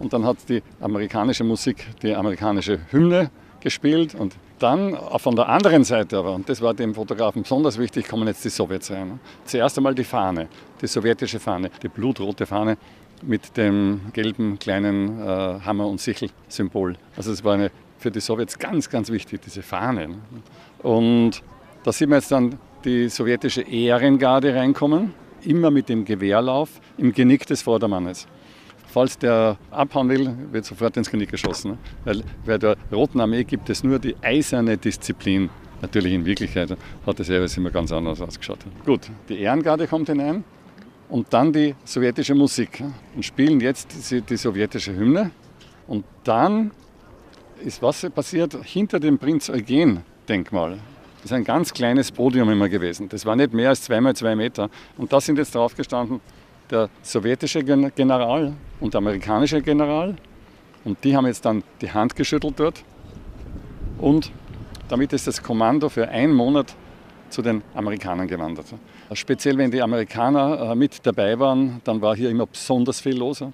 und 0.00 0.12
dann 0.12 0.24
hat 0.24 0.38
die 0.48 0.60
amerikanische 0.80 1.44
Musik 1.44 1.86
die 2.02 2.12
amerikanische 2.12 2.80
Hymne 2.90 3.30
gespielt 3.60 4.16
und 4.16 4.34
dann 4.58 4.96
von 5.18 5.36
der 5.36 5.48
anderen 5.48 5.84
Seite 5.84 6.18
aber, 6.18 6.34
und 6.34 6.48
das 6.48 6.60
war 6.60 6.74
dem 6.74 6.94
Fotografen 6.94 7.42
besonders 7.42 7.78
wichtig, 7.78 8.08
kommen 8.08 8.26
jetzt 8.26 8.44
die 8.44 8.48
Sowjets 8.48 8.90
rein. 8.90 9.20
Zuerst 9.44 9.76
einmal 9.78 9.94
die 9.94 10.04
Fahne, 10.04 10.48
die 10.80 10.86
sowjetische 10.88 11.38
Fahne, 11.38 11.70
die 11.82 11.88
blutrote 11.88 12.44
Fahne 12.44 12.76
mit 13.22 13.56
dem 13.56 14.00
gelben 14.12 14.58
kleinen 14.58 15.20
äh, 15.20 15.60
Hammer- 15.64 15.86
und 15.86 16.00
Sichel-Symbol. 16.00 16.96
Also 17.16 17.32
es 17.32 17.44
war 17.44 17.54
eine, 17.54 17.70
für 17.98 18.10
die 18.10 18.20
Sowjets 18.20 18.58
ganz, 18.58 18.90
ganz 18.90 19.10
wichtig, 19.10 19.40
diese 19.42 19.62
Fahne. 19.62 20.08
Und 20.82 21.42
da 21.84 21.92
sieht 21.92 22.08
man 22.08 22.18
jetzt 22.18 22.30
dann 22.30 22.58
die 22.84 23.08
sowjetische 23.08 23.62
Ehrengarde 23.62 24.54
reinkommen, 24.54 25.14
immer 25.42 25.70
mit 25.70 25.88
dem 25.88 26.04
Gewehrlauf 26.04 26.80
im 26.98 27.12
Genick 27.12 27.46
des 27.46 27.62
Vordermannes. 27.62 28.26
Falls 28.86 29.18
der 29.18 29.56
abhauen 29.70 30.08
will, 30.08 30.36
wird 30.52 30.64
sofort 30.64 30.96
ins 30.96 31.10
Genick 31.10 31.30
geschossen. 31.30 31.72
Ne? 31.72 31.78
Weil 32.04 32.22
bei 32.44 32.58
der 32.58 32.76
Roten 32.92 33.20
Armee 33.20 33.42
gibt 33.44 33.68
es 33.70 33.82
nur 33.82 33.98
die 33.98 34.14
eiserne 34.22 34.76
Disziplin. 34.76 35.50
Natürlich 35.82 36.12
in 36.12 36.24
Wirklichkeit 36.24 36.76
hat 37.06 37.20
es 37.20 37.28
jeweils 37.28 37.56
immer 37.56 37.70
ganz 37.70 37.90
anders 37.90 38.20
ausgeschaut. 38.20 38.60
Gut, 38.86 39.10
die 39.28 39.40
Ehrengarde 39.40 39.86
kommt 39.86 40.08
hinein 40.08 40.44
und 41.08 41.32
dann 41.32 41.52
die 41.52 41.74
sowjetische 41.84 42.34
Musik 42.34 42.82
und 43.14 43.24
spielen 43.24 43.60
jetzt 43.60 44.10
die, 44.10 44.20
die 44.20 44.36
sowjetische 44.36 44.94
Hymne. 44.94 45.30
Und 45.86 46.04
dann 46.24 46.70
ist 47.64 47.82
was 47.82 48.08
passiert 48.10 48.56
hinter 48.64 48.98
dem 49.00 49.18
Prinz 49.18 49.50
Eugen-Denkmal. 49.50 50.78
Das 51.16 51.30
ist 51.30 51.32
ein 51.32 51.44
ganz 51.44 51.72
kleines 51.72 52.12
Podium 52.12 52.50
immer 52.50 52.68
gewesen. 52.68 53.08
Das 53.08 53.24
war 53.24 53.36
nicht 53.36 53.52
mehr 53.52 53.70
als 53.70 53.82
zwei 53.82 54.00
mal 54.00 54.14
zwei 54.14 54.36
Meter. 54.36 54.68
Und 54.98 55.12
da 55.12 55.20
sind 55.20 55.38
jetzt 55.38 55.54
drauf 55.54 55.74
gestanden 55.74 56.20
der 56.70 56.88
sowjetische 57.02 57.62
General 57.62 58.52
und 58.80 58.94
der 58.94 58.98
amerikanische 58.98 59.62
General. 59.62 60.16
Und 60.84 61.02
die 61.04 61.16
haben 61.16 61.26
jetzt 61.26 61.44
dann 61.44 61.62
die 61.80 61.90
Hand 61.90 62.16
geschüttelt 62.16 62.54
dort. 62.58 62.84
Und 63.98 64.32
damit 64.88 65.12
ist 65.12 65.26
das 65.26 65.42
Kommando 65.42 65.88
für 65.88 66.08
einen 66.08 66.34
Monat 66.34 66.74
zu 67.30 67.42
den 67.42 67.62
Amerikanern 67.74 68.28
gewandert. 68.28 68.66
Speziell 69.12 69.58
wenn 69.58 69.70
die 69.70 69.82
Amerikaner 69.82 70.70
äh, 70.70 70.74
mit 70.74 71.04
dabei 71.04 71.38
waren, 71.38 71.80
dann 71.84 72.00
war 72.00 72.16
hier 72.16 72.30
immer 72.30 72.46
besonders 72.46 73.00
viel 73.00 73.16
los. 73.16 73.44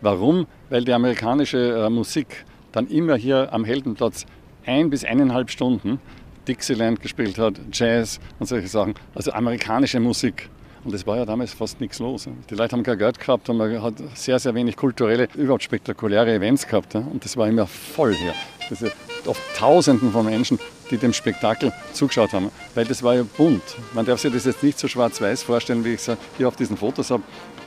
Warum? 0.00 0.46
Weil 0.70 0.84
die 0.84 0.92
amerikanische 0.92 1.84
äh, 1.86 1.90
Musik 1.90 2.44
dann 2.72 2.86
immer 2.88 3.16
hier 3.16 3.52
am 3.52 3.64
Heldenplatz 3.64 4.24
ein 4.64 4.90
bis 4.90 5.04
eineinhalb 5.04 5.50
Stunden 5.50 6.00
Dixieland 6.48 7.00
gespielt 7.00 7.38
hat, 7.38 7.54
Jazz 7.72 8.18
und 8.38 8.46
solche 8.46 8.68
Sachen. 8.68 8.94
Also 9.14 9.32
amerikanische 9.32 10.00
Musik. 10.00 10.48
Und 10.84 10.92
es 10.94 11.06
war 11.06 11.16
ja 11.16 11.24
damals 11.24 11.52
fast 11.52 11.80
nichts 11.80 12.00
los. 12.00 12.28
Die 12.50 12.54
Leute 12.56 12.74
haben 12.74 12.82
kein 12.82 12.98
Geld 12.98 13.20
gehabt 13.20 13.48
und 13.48 13.56
man 13.56 13.80
hat 13.80 13.94
sehr, 14.14 14.40
sehr 14.40 14.52
wenig 14.54 14.76
kulturelle, 14.76 15.28
überhaupt 15.36 15.62
spektakuläre 15.62 16.34
Events 16.34 16.66
gehabt. 16.66 16.96
Und 16.96 17.24
das 17.24 17.36
war 17.36 17.46
immer 17.48 17.68
voll 17.68 18.14
hier. 18.14 18.34
Das 18.68 18.80
sind 18.80 18.92
oft 19.26 19.40
Tausenden 19.56 20.10
von 20.10 20.26
Menschen, 20.26 20.58
die 20.92 20.98
dem 20.98 21.12
Spektakel 21.12 21.72
zugeschaut 21.92 22.32
haben. 22.32 22.50
Weil 22.74 22.84
das 22.84 23.02
war 23.02 23.16
ja 23.16 23.24
bunt. 23.36 23.62
Man 23.94 24.06
darf 24.06 24.20
sich 24.20 24.32
das 24.32 24.44
jetzt 24.44 24.62
nicht 24.62 24.78
so 24.78 24.86
schwarz-weiß 24.86 25.42
vorstellen, 25.42 25.84
wie 25.84 25.94
ich 25.94 26.06
es 26.06 26.16
hier 26.36 26.46
auf 26.46 26.54
diesen 26.54 26.76
Fotos 26.76 27.10
habe. 27.10 27.24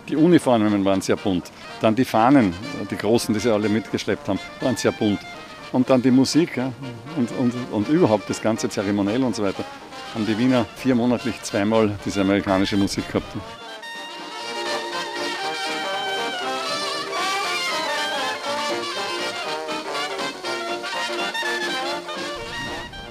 Die 0.08 0.16
Uniformen 0.16 0.86
waren 0.86 1.02
sehr 1.02 1.18
bunt. 1.18 1.52
Dann 1.82 1.96
die 1.96 2.06
Fahnen, 2.06 2.54
die 2.90 2.96
großen, 2.96 3.34
die 3.34 3.40
sie 3.40 3.52
alle 3.52 3.68
mitgeschleppt 3.68 4.30
haben, 4.30 4.40
waren 4.62 4.78
sehr 4.78 4.92
bunt. 4.94 5.20
Und 5.72 5.90
dann 5.90 6.02
die 6.02 6.12
Musik 6.12 6.56
ja, 6.56 6.72
und, 7.18 7.30
und, 7.32 7.54
und 7.72 7.90
überhaupt 7.90 8.30
das 8.30 8.42
ganze 8.42 8.70
Zeremoniell 8.70 9.24
und 9.24 9.36
so 9.36 9.44
weiter 9.44 9.66
haben 10.14 10.26
die 10.26 10.38
Wiener 10.38 10.66
viermonatlich 10.78 11.42
zweimal 11.42 11.92
diese 12.06 12.22
amerikanische 12.22 12.78
Musik 12.78 13.06
gehabt. 13.10 13.28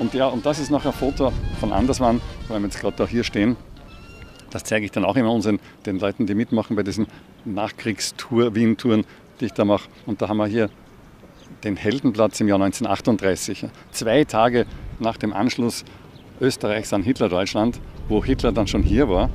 Und, 0.05 0.13
ja, 0.13 0.27
und 0.27 0.45
das 0.45 0.59
ist 0.59 0.71
noch 0.71 0.85
ein 0.85 0.93
Foto 0.93 1.33
von 1.59 1.73
Andersmann, 1.73 2.21
weil 2.49 2.61
wir 2.61 2.67
jetzt 2.67 2.79
gerade 2.79 2.95
da 2.95 3.07
hier 3.07 3.25
stehen. 3.25 3.57
Das 4.51 4.63
zeige 4.63 4.85
ich 4.85 4.91
dann 4.91 5.03
auch 5.03 5.17
immer 5.17 5.33
unseren, 5.33 5.59
den 5.87 5.99
Leuten, 5.99 6.27
die 6.27 6.35
mitmachen 6.35 6.77
bei 6.77 6.83
diesen 6.83 7.07
Nachkriegstour, 7.47 8.55
Wien-Touren, 8.55 9.07
die 9.41 9.47
ich 9.47 9.53
da 9.53 9.65
mache. 9.65 9.89
Und 10.05 10.21
da 10.21 10.29
haben 10.29 10.37
wir 10.37 10.47
hier 10.47 10.69
den 11.65 11.77
Heldenplatz 11.77 12.39
im 12.43 12.49
Jahr 12.49 12.61
1938. 12.61 13.65
Zwei 13.93 14.25
Tage 14.25 14.67
nach 14.99 15.17
dem 15.17 15.33
Anschluss 15.33 15.87
Österreichs 16.39 16.93
an 16.93 17.03
Hitler-Deutschland, 17.03 17.81
wo 18.11 18.23
Hitler 18.23 18.53
dann 18.53 18.67
schon 18.67 18.83
hier 18.83 19.09
war 19.09 19.31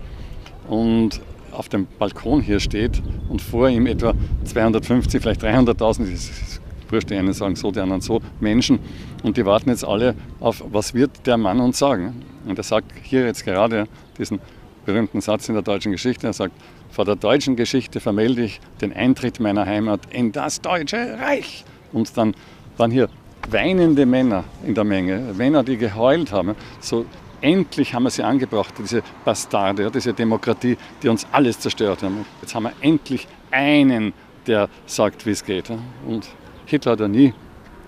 und 0.68 1.20
auf 1.52 1.68
dem 1.68 1.88
Balkon 1.98 2.42
hier 2.42 2.60
steht 2.60 3.02
und 3.28 3.42
vor 3.42 3.70
ihm 3.70 3.88
etwa 3.88 4.14
250, 4.44 5.20
vielleicht 5.20 5.44
300.000, 5.44 6.59
wurscht, 6.92 7.10
die 7.10 7.16
einen 7.16 7.34
sagen 7.34 7.56
so, 7.56 7.72
die 7.72 7.80
anderen 7.80 8.02
so, 8.02 8.22
Menschen 8.40 8.80
und 9.24 9.38
die 9.38 9.46
warten 9.46 9.70
jetzt 9.70 9.86
alle 9.86 10.16
auf, 10.40 10.64
was 10.72 10.94
wird 10.94 11.12
der 11.26 11.38
Mann 11.38 11.60
uns 11.60 11.80
sagen. 11.80 12.22
Und 12.46 12.58
er 12.58 12.64
sagt 12.64 12.92
hier 13.04 13.26
jetzt 13.26 13.46
gerade 13.46 13.88
diesen 14.18 14.40
berühmten 14.86 15.22
Satz 15.22 15.50
in 15.50 15.56
der 15.56 15.64
deutschen 15.64 15.92
Geschichte, 15.92 16.28
er 16.28 16.34
sagt, 16.34 16.54
vor 16.92 17.06
der 17.06 17.16
deutschen 17.16 17.56
Geschichte 17.56 18.00
vermelde 18.00 18.44
ich 18.44 18.60
den 18.82 18.94
Eintritt 18.94 19.40
meiner 19.40 19.66
Heimat 19.66 20.02
in 20.10 20.32
das 20.32 20.62
Deutsche 20.62 21.18
Reich. 21.20 21.64
Und 21.94 22.18
dann, 22.18 22.36
dann 22.78 22.92
hier 22.92 23.10
weinende 23.50 24.06
Männer 24.06 24.44
in 24.66 24.74
der 24.74 24.84
Menge, 24.84 25.34
Männer, 25.38 25.64
die 25.64 25.78
geheult 25.78 26.32
haben. 26.32 26.56
So 26.80 27.06
endlich 27.42 27.94
haben 27.94 28.04
wir 28.04 28.10
sie 28.10 28.24
angebracht, 28.24 28.74
diese 28.80 29.04
Bastarde, 29.24 29.90
diese 29.92 30.14
Demokratie, 30.14 30.78
die 31.02 31.10
uns 31.10 31.28
alles 31.32 31.60
zerstört 31.60 32.04
haben. 32.04 32.26
Jetzt 32.42 32.56
haben 32.56 32.64
wir 32.64 32.74
endlich 32.82 33.28
einen, 33.52 34.14
der 34.48 34.70
sagt, 34.86 35.26
wie 35.26 35.32
es 35.32 35.44
geht. 35.44 35.72
Und 36.08 36.28
Hitler 36.70 36.94
hat 36.94 37.00
ja 37.00 37.08
nie, 37.08 37.34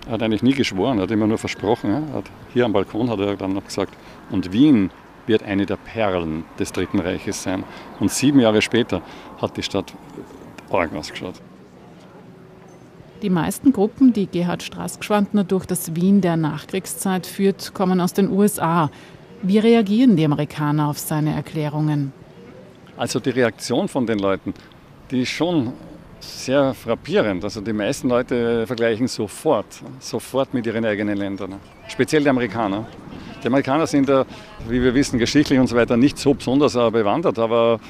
hat 0.08 0.22
eigentlich 0.22 0.42
nie 0.42 0.54
geschworen, 0.54 1.00
hat 1.00 1.10
immer 1.10 1.26
nur 1.26 1.38
versprochen. 1.38 2.12
Hat, 2.12 2.24
hier 2.52 2.64
am 2.64 2.72
Balkon 2.72 3.08
hat 3.08 3.20
er 3.20 3.36
dann 3.36 3.52
noch 3.52 3.64
gesagt, 3.64 3.94
und 4.30 4.52
Wien 4.52 4.90
wird 5.26 5.42
eine 5.44 5.66
der 5.66 5.76
Perlen 5.76 6.44
des 6.58 6.72
Dritten 6.72 6.98
Reiches 6.98 7.42
sein. 7.42 7.64
Und 8.00 8.10
sieben 8.10 8.40
Jahre 8.40 8.60
später 8.60 9.02
hat 9.40 9.56
die 9.56 9.62
Stadt 9.62 9.92
Orgen 10.68 10.96
ausgeschaut. 10.96 11.34
Die 13.22 13.30
meisten 13.30 13.72
Gruppen, 13.72 14.12
die 14.12 14.26
Gerhard 14.26 14.64
Straßgeschwandner 14.64 15.44
durch 15.44 15.64
das 15.64 15.94
Wien 15.94 16.20
der 16.20 16.36
Nachkriegszeit 16.36 17.24
führt, 17.24 17.72
kommen 17.72 18.00
aus 18.00 18.14
den 18.14 18.30
USA. 18.32 18.90
Wie 19.42 19.58
reagieren 19.58 20.16
die 20.16 20.24
Amerikaner 20.24 20.88
auf 20.88 20.98
seine 20.98 21.32
Erklärungen? 21.32 22.12
Also 22.96 23.20
die 23.20 23.30
Reaktion 23.30 23.86
von 23.86 24.06
den 24.06 24.18
Leuten, 24.18 24.54
die 25.10 25.22
ist 25.22 25.28
schon 25.30 25.72
sehr 26.22 26.74
frappierend. 26.74 27.44
Also 27.44 27.60
die 27.60 27.72
meisten 27.72 28.08
Leute 28.08 28.66
vergleichen 28.66 29.08
sofort, 29.08 29.82
sofort 29.98 30.54
mit 30.54 30.66
ihren 30.66 30.84
eigenen 30.84 31.16
Ländern. 31.16 31.54
Speziell 31.88 32.22
die 32.22 32.28
Amerikaner. 32.28 32.86
Die 33.42 33.48
Amerikaner 33.48 33.86
sind, 33.86 34.08
wie 34.68 34.82
wir 34.82 34.94
wissen, 34.94 35.18
geschichtlich 35.18 35.58
und 35.58 35.66
so 35.66 35.76
weiter 35.76 35.96
nicht 35.96 36.16
so 36.16 36.32
besonders 36.32 36.74
bewandert, 36.74 37.38
aber 37.38 37.80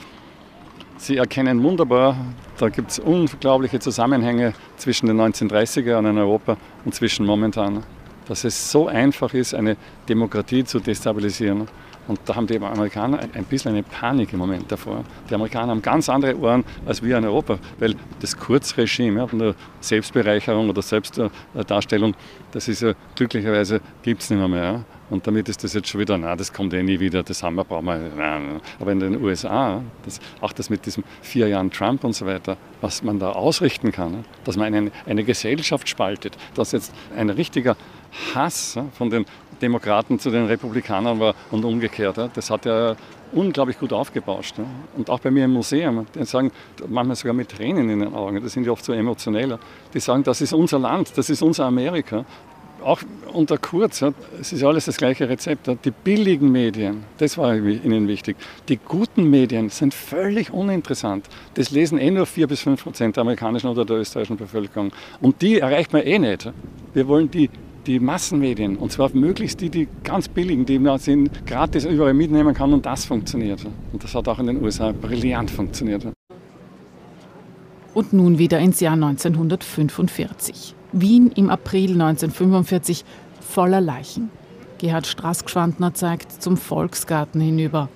Sie 1.02 1.16
erkennen 1.16 1.60
wunderbar, 1.64 2.16
da 2.58 2.68
gibt 2.68 2.92
es 2.92 3.00
unglaubliche 3.00 3.80
Zusammenhänge 3.80 4.54
zwischen 4.76 5.08
den 5.08 5.20
1930er 5.20 5.86
Jahren 5.86 6.06
in 6.06 6.16
Europa 6.16 6.56
und 6.84 6.94
zwischen 6.94 7.26
momentan. 7.26 7.82
Dass 8.28 8.44
es 8.44 8.70
so 8.70 8.86
einfach 8.86 9.34
ist, 9.34 9.52
eine 9.52 9.76
Demokratie 10.08 10.62
zu 10.62 10.78
destabilisieren. 10.78 11.66
Und 12.08 12.20
da 12.24 12.34
haben 12.34 12.46
die 12.46 12.58
Amerikaner 12.58 13.20
ein 13.20 13.44
bisschen 13.44 13.72
eine 13.72 13.82
Panik 13.82 14.32
im 14.32 14.38
Moment 14.38 14.70
davor. 14.70 15.04
Die 15.30 15.34
Amerikaner 15.34 15.72
haben 15.72 15.82
ganz 15.82 16.08
andere 16.08 16.36
Ohren 16.38 16.64
als 16.84 17.02
wir 17.02 17.18
in 17.18 17.24
Europa, 17.24 17.58
weil 17.78 17.94
das 18.20 18.36
Kurzregime 18.36 19.20
ja, 19.20 19.26
von 19.26 19.38
der 19.38 19.54
Selbstbereicherung 19.80 20.68
oder 20.68 20.82
Selbstdarstellung, 20.82 22.14
das 22.50 22.68
ist 22.68 22.82
ja 22.82 22.92
glücklicherweise 23.14 23.80
gibt 24.02 24.22
es 24.22 24.30
nicht 24.30 24.38
mehr. 24.38 24.48
mehr. 24.48 24.84
Und 25.10 25.26
damit 25.26 25.48
ist 25.50 25.62
das 25.62 25.74
jetzt 25.74 25.88
schon 25.88 26.00
wieder, 26.00 26.16
na, 26.16 26.34
das 26.36 26.52
kommt 26.54 26.72
eh 26.72 26.82
nie 26.82 26.98
wieder, 26.98 27.22
das 27.22 27.42
haben 27.42 27.56
wir, 27.56 27.64
brauchen 27.64 27.84
wir. 27.84 27.98
Nein. 28.16 28.62
Aber 28.80 28.92
in 28.92 29.00
den 29.00 29.22
USA, 29.22 29.82
das, 30.06 30.20
auch 30.40 30.52
das 30.52 30.70
mit 30.70 30.86
diesem 30.86 31.04
vier 31.20 31.48
Jahren 31.48 31.70
Trump 31.70 32.02
und 32.02 32.14
so 32.14 32.24
weiter, 32.24 32.56
was 32.80 33.02
man 33.02 33.18
da 33.18 33.32
ausrichten 33.32 33.92
kann, 33.92 34.24
dass 34.44 34.56
man 34.56 34.74
eine, 34.74 34.90
eine 35.04 35.22
Gesellschaft 35.22 35.86
spaltet, 35.86 36.38
dass 36.54 36.72
jetzt 36.72 36.94
ein 37.14 37.28
richtiger 37.28 37.76
Hass 38.34 38.78
von 38.94 39.10
den 39.10 39.26
Demokraten 39.62 40.18
zu 40.18 40.30
den 40.30 40.46
Republikanern 40.46 41.20
war 41.20 41.34
und 41.50 41.64
umgekehrt. 41.64 42.18
Das 42.34 42.50
hat 42.50 42.66
ja 42.66 42.96
unglaublich 43.32 43.78
gut 43.78 43.92
aufgebauscht. 43.92 44.56
Und 44.96 45.10
auch 45.10 45.20
bei 45.20 45.30
mir 45.30 45.44
im 45.46 45.52
Museum, 45.52 46.06
die 46.14 46.24
sagen 46.24 46.50
manchmal 46.88 47.16
sogar 47.16 47.34
mit 47.34 47.48
Tränen 47.50 47.88
in 47.88 48.00
den 48.00 48.14
Augen, 48.14 48.42
das 48.42 48.52
sind 48.52 48.66
ja 48.66 48.72
oft 48.72 48.84
so 48.84 48.92
emotioneller, 48.92 49.58
die 49.94 50.00
sagen, 50.00 50.22
das 50.22 50.40
ist 50.40 50.52
unser 50.52 50.78
Land, 50.78 51.12
das 51.16 51.30
ist 51.30 51.42
unser 51.42 51.64
Amerika. 51.64 52.24
Auch 52.82 53.00
unter 53.32 53.58
Kurz, 53.58 54.04
es 54.40 54.52
ist 54.52 54.64
alles 54.64 54.86
das 54.86 54.96
gleiche 54.96 55.28
Rezept. 55.28 55.70
Die 55.84 55.92
billigen 55.92 56.50
Medien, 56.50 57.04
das 57.18 57.38
war 57.38 57.54
ihnen 57.54 58.08
wichtig. 58.08 58.36
Die 58.68 58.76
guten 58.76 59.30
Medien 59.30 59.68
sind 59.68 59.94
völlig 59.94 60.52
uninteressant. 60.52 61.26
Das 61.54 61.70
lesen 61.70 61.98
eh 61.98 62.10
nur 62.10 62.26
4 62.26 62.48
bis 62.48 62.62
5 62.62 62.82
Prozent 62.82 63.16
der 63.16 63.20
amerikanischen 63.20 63.68
oder 63.68 63.84
der 63.84 63.98
österreichischen 63.98 64.36
Bevölkerung. 64.36 64.90
Und 65.20 65.42
die 65.42 65.60
erreicht 65.60 65.92
man 65.92 66.02
eh 66.02 66.18
nicht. 66.18 66.50
Wir 66.92 67.06
wollen 67.06 67.30
die 67.30 67.50
die 67.86 68.00
Massenmedien, 68.00 68.76
und 68.76 68.92
zwar 68.92 69.10
möglichst 69.12 69.60
die, 69.60 69.70
die 69.70 69.88
ganz 70.04 70.28
billigen, 70.28 70.64
die 70.66 70.78
man 70.78 70.98
sind, 70.98 71.46
gratis 71.46 71.84
überall 71.84 72.14
mitnehmen 72.14 72.54
kann 72.54 72.72
und 72.72 72.86
das 72.86 73.04
funktioniert. 73.04 73.64
Und 73.92 74.04
das 74.04 74.14
hat 74.14 74.28
auch 74.28 74.38
in 74.38 74.46
den 74.46 74.62
USA 74.62 74.92
brillant 74.92 75.50
funktioniert. 75.50 76.06
Und 77.94 78.12
nun 78.12 78.38
wieder 78.38 78.58
ins 78.58 78.80
Jahr 78.80 78.94
1945. 78.94 80.74
Wien 80.92 81.30
im 81.34 81.50
April 81.50 81.92
1945 81.92 83.04
voller 83.40 83.80
Leichen. 83.80 84.30
Gerhard 84.78 85.06
Straßgschwandner 85.06 85.94
zeigt 85.94 86.42
zum 86.42 86.56
Volksgarten 86.56 87.40
hinüber. 87.40 87.88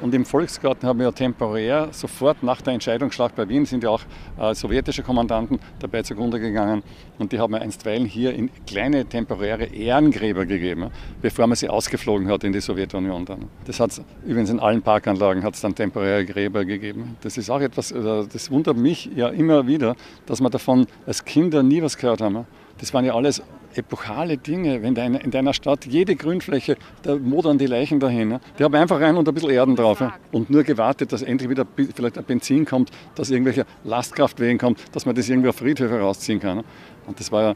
Und 0.00 0.14
im 0.14 0.24
Volksgarten 0.24 0.88
haben 0.88 1.00
wir 1.00 1.12
temporär 1.12 1.88
sofort 1.90 2.42
nach 2.42 2.62
der 2.62 2.74
Entscheidungsschlacht 2.74 3.34
bei 3.34 3.48
Wien 3.48 3.66
sind 3.66 3.82
ja 3.82 3.90
auch 3.90 4.02
äh, 4.38 4.54
sowjetische 4.54 5.02
Kommandanten 5.02 5.58
dabei 5.80 6.02
zugrunde 6.02 6.38
gegangen. 6.38 6.84
Und 7.18 7.32
die 7.32 7.40
haben 7.40 7.52
wir 7.52 7.60
einstweilen 7.60 8.04
hier 8.06 8.32
in 8.32 8.48
kleine 8.64 9.04
temporäre 9.06 9.64
Ehrengräber 9.64 10.46
gegeben, 10.46 10.90
bevor 11.20 11.48
man 11.48 11.56
sie 11.56 11.68
ausgeflogen 11.68 12.28
hat 12.28 12.44
in 12.44 12.52
die 12.52 12.60
Sowjetunion 12.60 13.24
dann. 13.24 13.46
Das 13.64 13.80
hat 13.80 14.00
übrigens 14.24 14.50
in 14.50 14.60
allen 14.60 14.82
Parkanlagen 14.82 15.42
hat 15.42 15.54
es 15.54 15.62
dann 15.62 15.74
temporäre 15.74 16.24
Gräber 16.24 16.64
gegeben. 16.64 17.16
Das 17.22 17.36
ist 17.36 17.50
auch 17.50 17.60
etwas, 17.60 17.90
äh, 17.90 18.24
das 18.32 18.50
wundert 18.52 18.76
mich 18.76 19.10
ja 19.16 19.28
immer 19.28 19.66
wieder, 19.66 19.96
dass 20.26 20.40
wir 20.40 20.50
davon 20.50 20.86
als 21.06 21.24
Kinder 21.24 21.64
nie 21.64 21.82
was 21.82 21.96
gehört 21.96 22.20
haben. 22.20 22.46
Das 22.78 22.94
waren 22.94 23.04
ja 23.04 23.14
alles 23.14 23.42
epochale 23.78 24.36
Dinge, 24.36 24.82
wenn 24.82 24.94
deine, 24.94 25.20
in 25.20 25.30
deiner 25.30 25.54
Stadt 25.54 25.86
jede 25.86 26.16
Grünfläche, 26.16 26.76
da 27.02 27.16
modern 27.16 27.58
die 27.58 27.66
Leichen 27.66 28.00
dahin. 28.00 28.28
Ne? 28.28 28.40
Die 28.58 28.64
haben 28.64 28.74
einfach 28.74 29.00
rein 29.00 29.16
und 29.16 29.28
ein 29.28 29.34
bisschen 29.34 29.50
Erden 29.50 29.76
drauf. 29.76 30.00
Ja? 30.00 30.14
Und 30.32 30.50
nur 30.50 30.64
gewartet, 30.64 31.12
dass 31.12 31.22
endlich 31.22 31.48
wieder 31.48 31.66
vielleicht 31.94 32.18
ein 32.18 32.24
Benzin 32.24 32.64
kommt, 32.64 32.90
dass 33.14 33.30
irgendwelche 33.30 33.64
Lastkraftwegen 33.84 34.58
kommt, 34.58 34.80
dass 34.92 35.06
man 35.06 35.14
das 35.14 35.28
irgendwie 35.28 35.48
auf 35.48 35.56
Friedhöfe 35.56 35.98
rausziehen 36.00 36.40
kann. 36.40 36.58
Ne? 36.58 36.64
Und 37.06 37.18
das 37.18 37.32
war 37.32 37.42
ja 37.42 37.54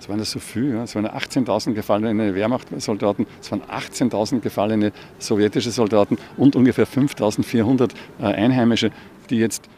es 0.00 0.08
waren 0.08 0.18
ja 0.18 0.24
so 0.24 0.38
viel, 0.38 0.76
es 0.76 0.94
waren 0.94 1.06
18.000 1.06 1.74
gefallene 1.74 2.34
Wehrmachtssoldaten, 2.34 3.26
es 3.38 3.52
waren 3.52 3.60
18.000 3.60 4.40
gefallene 4.40 4.92
sowjetische 5.18 5.70
Soldaten 5.70 6.16
und 6.38 6.56
ungefähr 6.56 6.86
5.400 6.86 7.90
äh, 8.18 8.24
Einheimische, 8.24 8.92
die 9.28 9.36
jetzt 9.36 9.68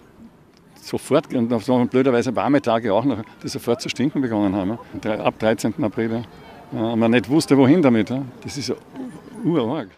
sofort, 0.83 1.33
und 1.35 1.53
auf 1.53 1.65
so 1.65 1.85
blöderweise 1.85 2.35
warme 2.35 2.61
Tage 2.61 2.93
auch 2.93 3.05
noch, 3.05 3.23
die 3.43 3.49
sofort 3.49 3.81
zu 3.81 3.89
stinken 3.89 4.21
begonnen 4.21 4.55
haben. 4.55 4.79
Ab 5.21 5.39
13. 5.39 5.83
April. 5.83 6.25
Und 6.73 6.99
man 6.99 7.11
nicht 7.11 7.29
wusste, 7.29 7.57
wohin 7.57 7.83
damit. 7.83 8.11
Das 8.43 8.57
ist 8.57 8.69
ja 8.69 8.75
urarg. 9.45 9.89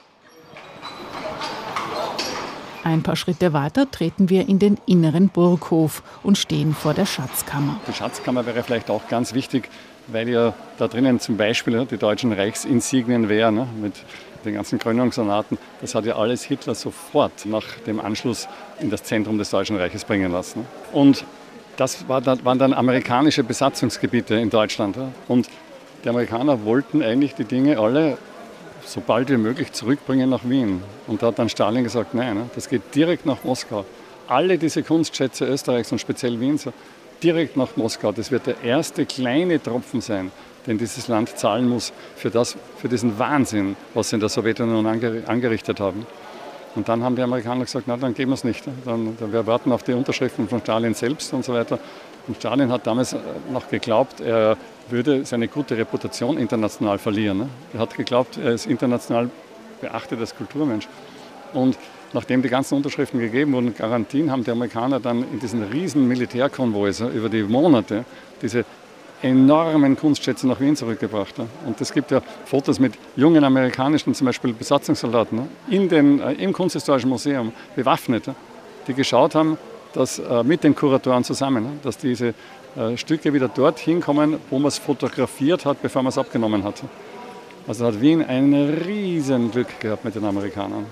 Ein 2.83 3.03
paar 3.03 3.17
Schritte 3.17 3.55
weiter 3.55 3.91
treten 3.91 4.29
wir 4.29 4.47
in 4.47 4.59
den 4.59 4.77
inneren 4.85 5.31
Burghof 5.31 6.03
und 6.23 6.37
stehen 6.37 6.75
vor 6.75 6.93
der 6.93 7.07
Schatzkammer. 7.07 7.81
Die 7.89 7.95
Schatzkammer 7.95 8.45
wäre 8.45 8.63
vielleicht 8.63 8.91
auch 8.91 9.09
ganz 9.09 9.33
wichtig, 9.33 9.71
weil 10.09 10.29
ja 10.29 10.53
da 10.77 10.87
drinnen 10.87 11.19
zum 11.19 11.39
Beispiel 11.39 11.87
die 11.87 11.97
deutschen 11.97 12.31
Reichsinsignien 12.33 13.31
wären, 13.31 13.67
mit 13.81 13.95
den 14.45 14.55
ganzen 14.55 14.79
Gründungssonaten, 14.79 15.59
das 15.81 15.95
hat 15.95 16.05
ja 16.05 16.17
alles 16.17 16.45
Hitler 16.45 16.75
sofort 16.75 17.47
nach 17.47 17.65
dem 17.87 18.01
Anschluss 18.01 18.49
in 18.81 18.91
das 18.91 19.03
Zentrum 19.03 19.39
des 19.39 19.51
Deutschen 19.51 19.77
Reiches 19.77 20.05
bringen 20.05 20.31
lassen. 20.31 20.67
Und 20.93 21.25
das 21.77 22.09
waren 22.09 22.59
dann 22.59 22.73
amerikanische 22.73 23.43
Besatzungsgebiete 23.43 24.35
in 24.37 24.51
Deutschland. 24.51 24.97
Und 25.29 25.49
die 26.05 26.09
Amerikaner 26.09 26.65
wollten 26.65 27.03
eigentlich 27.03 27.35
die 27.35 27.45
Dinge 27.45 27.79
alle 27.79 28.19
so 28.85 29.01
bald 29.01 29.31
wie 29.31 29.37
möglich 29.37 29.73
zurückbringen 29.73 30.31
nach 30.31 30.45
Wien. 30.45 30.83
Und 31.07 31.23
da 31.23 31.29
hat 31.29 31.39
dann 31.39 31.49
Stalin 31.49 31.83
gesagt, 31.83 32.15
nein, 32.15 32.51
das 32.55 32.69
geht 32.69 32.95
direkt 32.95 33.27
nach 33.27 33.43
Moskau. 33.43 33.85
Alle 34.29 34.59
diese 34.59 34.83
Kunstschätze 34.83 35.47
Österreichs 35.47 35.91
und 35.91 35.99
speziell 35.99 36.39
Wiens 36.41 36.69
direkt 37.23 37.57
nach 37.57 37.77
Moskau. 37.77 38.13
Das 38.13 38.31
wird 38.31 38.47
der 38.47 38.63
erste 38.63 39.07
kleine 39.07 39.63
Tropfen 39.63 40.01
sein, 40.01 40.31
den 40.67 40.79
dieses 40.79 41.09
Land 41.09 41.39
zahlen 41.39 41.69
muss 41.69 41.93
für, 42.17 42.31
das, 42.31 42.57
für 42.77 42.89
diesen 42.89 43.19
Wahnsinn, 43.19 43.77
was 43.93 44.11
sie 44.11 44.17
in 44.17 44.21
der 44.21 44.29
Sowjetunion 44.29 44.87
angerichtet 45.27 45.81
haben. 45.81 46.07
Und 46.75 46.89
dann 46.89 47.05
haben 47.05 47.15
die 47.15 47.23
Amerikaner 47.23 47.65
gesagt, 47.65 47.87
na 47.87 47.97
dann 47.97 48.15
geben 48.15 48.31
wir 48.33 48.35
es 48.35 48.45
nicht. 48.45 48.65
Dann, 48.85 49.17
wir 49.21 49.47
warten 49.47 49.71
auf 49.71 49.83
die 49.83 49.93
Unterschriften 49.93 50.49
von 50.49 50.61
Stalin 50.61 50.95
selbst 50.95 51.33
und 51.33 51.45
so 51.45 51.53
weiter. 51.55 51.79
Und 52.27 52.37
Stalin 52.37 52.73
hat 52.73 52.87
damals 52.87 53.13
äh, 53.13 53.19
noch 53.53 53.69
geglaubt, 53.69 54.21
er 54.21 54.57
würde 54.89 55.25
seine 55.25 55.49
gute 55.49 55.77
Reputation 55.77 56.39
international 56.39 56.99
verlieren. 56.99 57.49
Er 57.73 57.81
hat 57.81 57.95
geglaubt, 57.95 58.39
er 58.39 58.53
ist 58.53 58.67
international 58.67 59.31
beachtet 59.81 60.21
als 60.21 60.35
Kulturmensch. 60.35 60.89
Und 61.53 61.79
nachdem 62.13 62.43
die 62.43 62.49
ganzen 62.49 62.75
Unterschriften 62.75 63.21
gegeben 63.21 63.53
wurden, 63.53 63.75
Garantien, 63.75 64.31
haben 64.31 64.45
die 64.45 64.51
Amerikaner 64.51 65.01
dann 65.01 65.23
in 65.33 65.39
diesen 65.39 65.63
riesen 65.63 66.09
Militärkonvois 66.09 67.01
über 67.15 67.29
die 67.29 67.43
Monate 67.43 68.05
diese 68.43 68.65
enormen 69.25 69.97
Kunstschätze 69.97 70.47
nach 70.47 70.61
Wien 70.61 70.77
zurückgebracht. 70.77 71.35
Und 71.67 71.81
es 71.81 71.93
gibt 71.93 72.11
ja 72.11 72.21
Fotos 72.45 72.79
mit 72.79 72.93
jungen 73.17 73.43
amerikanischen, 73.43 74.15
zum 74.15 74.27
Beispiel 74.27 74.53
Besatzungssoldaten, 74.53 75.49
in 75.69 75.89
den, 75.89 76.21
äh, 76.21 76.33
im 76.35 76.53
Kunsthistorischen 76.53 77.09
Museum, 77.09 77.53
bewaffnet, 77.75 78.25
die 78.87 78.95
geschaut 78.95 79.35
haben, 79.35 79.57
dass 79.95 80.19
äh, 80.19 80.45
mit 80.45 80.63
den 80.63 80.75
Kuratoren 80.75 81.25
zusammen, 81.25 81.81
dass 81.83 81.97
diese 81.97 82.35
äh, 82.77 82.97
Stücke 82.97 83.33
wieder 83.33 83.49
dorthin 83.49 84.01
kommen, 84.01 84.39
wo 84.51 84.59
man 84.59 84.69
es 84.69 84.79
fotografiert 84.79 85.65
hat, 85.65 85.81
bevor 85.81 86.03
man 86.03 86.11
es 86.11 86.19
abgenommen 86.19 86.63
hat. 86.63 86.83
Also 87.67 87.87
hat 87.87 88.01
Wien 88.01 88.23
ein 88.23 88.53
riesen 88.87 89.51
Glück 89.51 89.81
gehabt 89.81 90.05
mit 90.05 90.15
den 90.15 90.25
Amerikanern. 90.25 90.85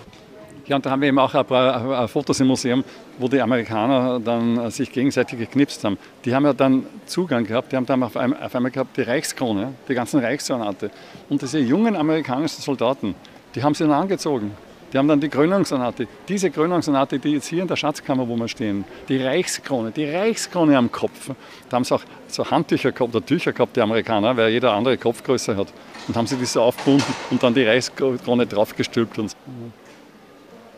Ja, 0.66 0.76
und 0.76 0.86
da 0.86 0.90
haben 0.90 1.00
wir 1.00 1.08
eben 1.08 1.18
auch 1.18 1.34
ein 1.34 1.44
paar 1.44 2.06
Fotos 2.06 2.38
im 2.38 2.46
Museum, 2.46 2.84
wo 3.18 3.26
die 3.26 3.40
Amerikaner 3.40 4.20
dann 4.20 4.58
äh, 4.58 4.70
sich 4.70 4.92
gegenseitig 4.92 5.38
geknipst 5.38 5.82
haben. 5.82 5.98
Die 6.24 6.34
haben 6.34 6.44
ja 6.44 6.52
dann 6.52 6.86
Zugang 7.06 7.44
gehabt, 7.44 7.72
die 7.72 7.76
haben 7.76 7.86
dann 7.86 8.02
auf 8.02 8.16
einmal, 8.16 8.70
gehabt 8.70 8.96
die 8.96 9.02
Reichskrone, 9.02 9.74
die 9.88 9.94
ganzen 9.94 10.20
Reichsornate. 10.20 10.90
Und 11.28 11.42
diese 11.42 11.58
jungen 11.58 11.96
amerikanischen 11.96 12.62
Soldaten, 12.62 13.16
die 13.54 13.62
haben 13.62 13.74
sie 13.74 13.84
dann 13.84 13.92
angezogen. 13.92 14.52
Die 14.92 14.98
haben 14.98 15.08
dann 15.08 15.20
die 15.20 15.30
Krönungsornate. 15.30 16.06
Diese 16.28 16.50
Krönungsornate, 16.50 17.18
die 17.18 17.30
jetzt 17.30 17.46
hier 17.46 17.62
in 17.62 17.68
der 17.68 17.76
Schatzkammer, 17.76 18.28
wo 18.28 18.36
wir 18.36 18.46
stehen, 18.46 18.84
die 19.08 19.22
Reichskrone, 19.22 19.90
die 19.90 20.04
Reichskrone 20.04 20.76
am 20.76 20.92
Kopf. 20.92 21.30
Da 21.70 21.76
haben 21.76 21.84
sie 21.84 21.94
auch 21.94 22.02
so 22.28 22.48
Handtücher 22.48 22.92
gehabt 22.92 23.14
oder 23.14 23.24
Tücher 23.24 23.52
gehabt, 23.52 23.74
die 23.74 23.80
Amerikaner, 23.80 24.36
weil 24.36 24.50
jeder 24.50 24.72
andere 24.74 24.98
Kopfgröße 24.98 25.56
hat. 25.56 25.68
Und 26.06 26.16
haben 26.16 26.26
sie 26.26 26.36
die 26.36 26.44
so 26.44 26.62
aufgebunden 26.62 27.14
und 27.30 27.42
dann 27.42 27.54
die 27.54 27.64
Reichskrone 27.64 28.46
draufgestülpt. 28.46 29.18
Und 29.18 29.30
so. 29.30 29.36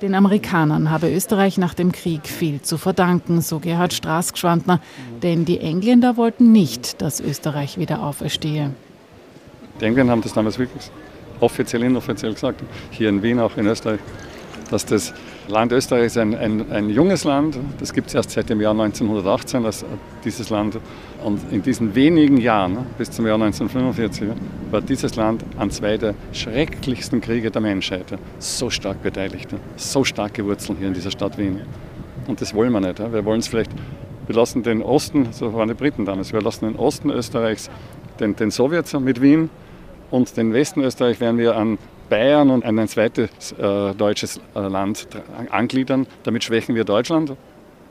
Den 0.05 0.14
Amerikanern 0.14 0.90
habe 0.90 1.11
Österreich 1.11 1.57
nach 1.57 1.73
dem 1.73 1.90
Krieg 1.90 2.27
viel 2.27 2.61
zu 2.61 2.77
verdanken, 2.77 3.40
so 3.40 3.59
Gerhard 3.59 3.95
Straßgschwandner. 3.95 4.79
Denn 5.23 5.47
die 5.47 5.61
Engländer 5.61 6.19
wollten 6.19 6.53
nicht, 6.53 7.01
dass 7.01 7.23
Österreich 7.23 7.79
wieder 7.79 8.03
auferstehe. 8.03 8.73
Die 9.81 9.85
Engländer 9.87 10.12
haben 10.12 10.21
das 10.21 10.35
damals 10.35 10.59
wirklich 10.59 10.90
offiziell, 11.40 11.85
inoffiziell 11.85 12.35
gesagt, 12.35 12.62
hier 12.90 13.09
in 13.09 13.23
Wien, 13.23 13.40
auch 13.40 13.57
in 13.57 13.67
Österreich, 13.67 13.99
dass 14.70 14.87
das 14.87 15.12
Land 15.48 15.72
Österreich 15.72 16.07
ist 16.07 16.18
ein, 16.18 16.35
ein, 16.35 16.70
ein 16.70 16.90
junges 16.90 17.24
Land. 17.24 17.59
Das 17.79 17.92
gibt 17.92 18.09
es 18.09 18.14
erst 18.14 18.31
seit 18.31 18.48
dem 18.48 18.61
Jahr 18.61 18.72
1918, 18.72 19.62
dass 19.62 19.85
dieses 20.24 20.50
Land. 20.50 20.79
Und 21.22 21.40
in 21.53 21.62
diesen 21.62 21.94
wenigen 21.94 22.37
Jahren, 22.38 22.79
bis 22.98 23.11
zum 23.11 23.27
Jahr 23.27 23.37
1945, 23.37 24.29
war 24.70 24.81
dieses 24.81 25.16
Land 25.16 25.44
an 25.57 25.70
zwei 25.70 25.96
der 25.96 26.14
schrecklichsten 26.33 27.20
Kriege 27.20 27.50
der 27.50 27.62
Menschheit 27.62 28.07
so 28.38 28.70
stark 28.70 29.03
beteiligt, 29.03 29.50
so 29.77 30.05
stark 30.05 30.35
gewurzelt 30.35 30.79
hier 30.79 30.88
in 30.88 30.94
dieser 30.94 31.11
Stadt 31.11 31.38
Wien. 31.38 31.61
Und 32.27 32.40
das 32.40 32.55
wollen 32.55 32.72
wir 32.72 32.81
nicht. 32.81 32.98
Wir 32.98 33.24
wollen 33.24 33.40
es 33.40 33.48
vielleicht, 33.48 33.70
wir 34.27 34.35
lassen 34.35 34.62
den 34.62 34.83
Osten, 34.83 35.29
so 35.33 35.53
waren 35.53 35.68
die 35.68 35.74
Briten 35.74 36.05
damals, 36.05 36.33
wir 36.33 36.40
lassen 36.40 36.66
den 36.66 36.77
Osten 36.77 37.11
Österreichs 37.11 37.70
den, 38.20 38.37
den 38.37 38.50
Sowjets 38.50 38.92
mit 38.94 39.20
Wien 39.20 39.50
und 40.11 40.37
den 40.37 40.53
Westen 40.53 40.81
Österreich 40.83 41.20
werden 41.20 41.38
wir 41.38 41.57
an 41.57 41.79
Bayern 42.09 42.51
und 42.51 42.64
ein 42.64 42.88
zweites 42.88 43.53
äh, 43.53 43.95
deutsches 43.95 44.40
äh, 44.55 44.61
Land 44.61 45.09
angliedern. 45.51 46.07
Damit 46.23 46.45
schwächen 46.45 46.75
wir 46.75 46.85
Deutschland 46.85 47.37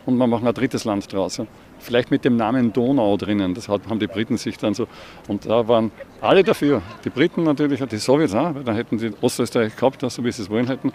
und 0.06 0.17
wir 0.17 0.28
machen 0.28 0.47
ein 0.47 0.54
drittes 0.54 0.86
Land 0.86 1.12
draus. 1.12 1.41
Vielleicht 1.80 2.12
mit 2.12 2.23
dem 2.23 2.38
Namen 2.38 2.71
Donau 2.71 3.17
drinnen. 3.17 3.54
Das 3.54 3.67
haben 3.67 3.99
die 3.99 4.08
Briten 4.08 4.38
sich 4.38 4.58
dann 4.58 4.73
so. 4.73 4.88
Und 5.28 5.45
da 5.45 5.67
waren 5.67 5.91
alle 6.21 6.43
dafür. 6.43 6.82
Die 7.04 7.10
Briten 7.10 7.43
natürlich, 7.43 7.84
die 7.86 7.97
Sowjets 7.97 8.34
auch, 8.34 8.56
weil 8.56 8.63
dann 8.63 8.76
hätten 8.76 8.99
sie 8.99 9.12
Ostösterreich 9.21 9.76
gehabt, 9.76 10.02
so 10.10 10.23
wie 10.23 10.32
sie 10.32 10.43
es 10.43 10.49
wollen 10.49 10.67
hätten. 10.67 10.93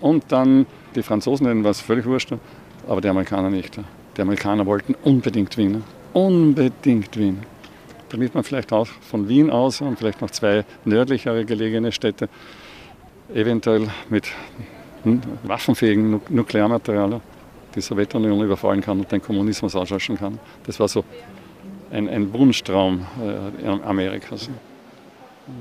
Und 0.00 0.24
dann 0.32 0.66
die 0.94 1.02
Franzosen, 1.02 1.46
denen 1.46 1.64
war 1.64 1.70
es 1.72 1.80
völlig 1.80 2.06
wurscht, 2.06 2.32
aber 2.88 3.00
die 3.00 3.08
Amerikaner 3.08 3.50
nicht. 3.50 3.78
Die 4.16 4.20
Amerikaner 4.20 4.66
wollten 4.66 4.94
unbedingt 5.04 5.56
Wien. 5.56 5.84
Unbedingt 6.12 7.16
Wien 7.16 7.40
damit 8.12 8.34
man 8.34 8.44
vielleicht 8.44 8.72
auch 8.72 8.86
von 8.86 9.28
Wien 9.28 9.50
aus 9.50 9.80
und 9.80 9.98
vielleicht 9.98 10.20
noch 10.20 10.30
zwei 10.30 10.64
nördlichere 10.84 11.44
gelegene 11.44 11.90
Städte 11.90 12.28
eventuell 13.34 13.88
mit 14.10 14.28
waffenfähigen 15.42 16.20
Nuklearmaterial 16.28 17.20
die 17.74 17.80
Sowjetunion 17.80 18.42
überfallen 18.42 18.82
kann 18.82 19.00
und 19.00 19.10
den 19.10 19.22
Kommunismus 19.22 19.74
auslöschen 19.74 20.18
kann. 20.18 20.38
Das 20.64 20.78
war 20.78 20.88
so 20.88 21.04
ein, 21.90 22.08
ein 22.08 22.32
Wunschtraum 22.32 23.06
äh, 23.64 23.68
Amerikas. 23.84 24.50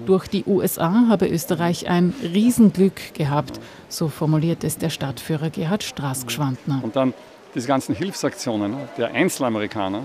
Durch 0.06 0.28
die 0.28 0.44
USA 0.46 1.08
habe 1.10 1.28
Österreich 1.28 1.88
ein 1.88 2.14
Riesenglück 2.22 3.14
gehabt, 3.14 3.60
so 3.88 4.10
formuliert 4.10 4.64
es 4.64 4.78
der 4.78 4.90
Stadtführer 4.90 5.50
Gerhard 5.50 5.84
Straßgschwandner. 5.84 6.82
Und 6.84 6.96
dann 6.96 7.14
diese 7.56 7.68
ganzen 7.68 7.96
Hilfsaktionen 7.96 8.76
der 8.98 9.14
Einzelamerikaner, 9.14 10.04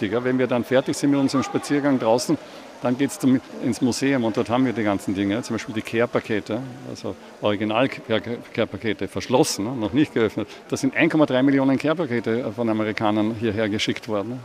wenn 0.00 0.38
wir 0.38 0.46
dann 0.46 0.64
fertig 0.64 0.96
sind 0.96 1.10
mit 1.10 1.20
unserem 1.20 1.42
Spaziergang 1.42 1.98
draußen, 1.98 2.36
Dann 2.84 2.98
geht 2.98 3.12
es 3.12 3.18
ins 3.64 3.80
Museum 3.80 4.24
und 4.24 4.36
dort 4.36 4.50
haben 4.50 4.66
wir 4.66 4.74
die 4.74 4.82
ganzen 4.82 5.14
Dinge, 5.14 5.40
zum 5.40 5.54
Beispiel 5.54 5.74
die 5.74 5.80
Care-Pakete, 5.80 6.60
also 6.90 7.16
Original-Care-Pakete, 7.40 9.08
verschlossen, 9.08 9.80
noch 9.80 9.94
nicht 9.94 10.12
geöffnet. 10.12 10.46
Da 10.68 10.76
sind 10.76 10.94
1,3 10.94 11.42
Millionen 11.42 11.78
Care-Pakete 11.78 12.52
von 12.52 12.68
Amerikanern 12.68 13.36
hierher 13.40 13.70
geschickt 13.70 14.06
worden. 14.06 14.38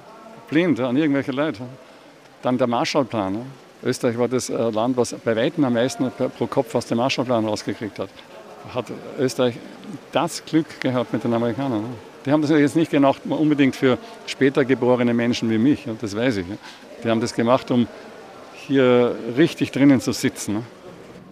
Blind 0.50 0.80
an 0.80 0.96
irgendwelche 0.96 1.34
Leute. 1.34 1.64
Dann 2.42 2.58
der 2.58 2.68
Marshallplan. 2.68 3.42
Österreich 3.84 4.18
war 4.18 4.30
das 4.30 4.50
äh, 4.50 4.56
Land, 4.56 4.96
was 4.96 5.14
bei 5.14 5.36
weitem 5.36 5.66
am 5.66 5.74
meisten 5.74 6.10
pro 6.10 6.48
Kopf 6.48 6.74
aus 6.76 6.86
dem 6.86 7.00
Marshallplan 7.00 7.46
rausgekriegt 7.46 8.00
hat. 8.00 8.10
Hat 8.74 8.86
Österreich 9.20 9.56
das 10.14 10.46
Glück 10.46 10.80
gehabt 10.80 11.12
mit 11.12 11.26
den 11.26 11.34
Amerikanern. 11.34 11.84
Die 12.26 12.32
haben 12.32 12.42
das 12.42 12.52
jetzt 12.52 12.76
nicht 12.76 12.92
gemacht 12.92 13.22
unbedingt 13.28 13.76
für 13.76 13.98
später 14.26 14.66
geborene 14.66 15.14
Menschen 15.14 15.50
wie 15.50 15.58
mich, 15.58 15.86
das 16.02 16.16
weiß 16.16 16.38
ich. 16.38 16.46
Die 17.04 17.10
haben 17.10 17.22
das 17.22 17.34
gemacht, 17.34 17.72
um 17.72 17.88
hier 18.68 19.16
richtig 19.38 19.72
drinnen 19.72 20.02
zu 20.02 20.12
sitzen. 20.12 20.64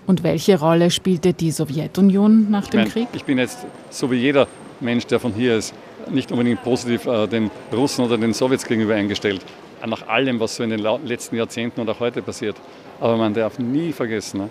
Und 0.05 0.23
welche 0.23 0.57
Rolle 0.59 0.89
spielte 0.89 1.33
die 1.33 1.51
Sowjetunion 1.51 2.49
nach 2.49 2.67
dem 2.67 2.79
ich 2.79 2.85
mein, 2.85 2.93
Krieg? 2.93 3.07
Ich 3.13 3.25
bin 3.25 3.37
jetzt, 3.37 3.65
so 3.89 4.09
wie 4.09 4.15
jeder 4.15 4.47
Mensch, 4.79 5.05
der 5.05 5.19
von 5.19 5.33
hier 5.33 5.57
ist, 5.57 5.73
nicht 6.09 6.31
unbedingt 6.31 6.63
positiv 6.63 7.05
äh, 7.05 7.27
den 7.27 7.51
Russen 7.73 8.05
oder 8.05 8.17
den 8.17 8.33
Sowjets 8.33 8.65
gegenüber 8.65 8.95
eingestellt. 8.95 9.41
Nach 9.85 10.07
allem, 10.07 10.39
was 10.39 10.55
so 10.55 10.63
in 10.63 10.69
den 10.69 10.79
letzten 11.05 11.35
Jahrzehnten 11.35 11.81
und 11.81 11.89
auch 11.89 11.99
heute 11.99 12.21
passiert. 12.21 12.55
Aber 12.99 13.17
man 13.17 13.33
darf 13.33 13.59
nie 13.59 13.91
vergessen, 13.91 14.39
ne, 14.39 14.49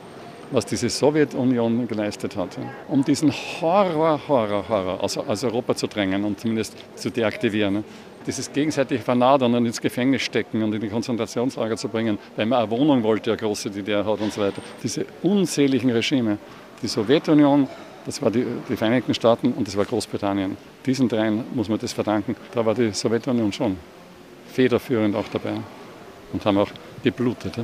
was 0.51 0.67
diese 0.67 0.89
Sowjetunion 0.89 1.89
geleistet 1.89 2.37
hat, 2.37 2.59
um 2.89 3.05
diesen 3.05 3.33
Horror, 3.33 4.21
Horror, 4.29 4.69
Horror 4.69 5.03
aus, 5.03 5.19
aus 5.19 5.45
Europa 5.45 5.75
zu 5.75 5.87
drängen 5.87 6.25
und 6.25 6.41
zumindest 6.41 6.77
zu 6.95 7.11
deaktivieren. 7.11 7.85
Dieses 8.27 8.53
gegenseitige 8.53 9.01
Vernadern 9.01 9.55
und 9.55 9.67
ins 9.67 9.81
Gefängnis 9.81 10.23
stecken 10.23 10.63
und 10.63 10.75
in 10.75 10.81
die 10.81 10.89
Konzentrationslager 10.89 11.77
zu 11.77 11.89
bringen, 11.89 12.19
weil 12.35 12.47
man 12.47 12.61
eine 12.61 12.71
Wohnung 12.71 13.03
wollte, 13.03 13.31
eine 13.31 13.39
große, 13.39 13.71
die 13.71 13.83
der 13.83 14.05
hat 14.05 14.21
und 14.21 14.33
so 14.33 14.41
weiter. 14.41 14.61
Diese 14.83 15.07
unzähligen 15.23 15.91
Regime. 15.91 16.39
Die 16.83 16.89
Sowjetunion, 16.89 17.69
das 18.05 18.21
war 18.21 18.31
die, 18.31 18.45
die 18.69 18.77
Vereinigten 18.77 19.15
Staaten 19.15 19.53
und 19.53 19.67
das 19.67 19.77
war 19.77 19.85
Großbritannien. 19.85 20.57
Diesen 20.85 21.09
dreien 21.09 21.45
muss 21.55 21.69
man 21.69 21.79
das 21.79 21.93
verdanken. 21.93 22.35
Da 22.53 22.67
war 22.67 22.75
die 22.75 22.91
Sowjetunion 22.93 23.53
schon 23.53 23.77
federführend 24.53 25.15
auch 25.15 25.29
dabei 25.33 25.55
und 26.33 26.45
haben 26.45 26.59
auch 26.59 26.71
geblutet 27.05 27.59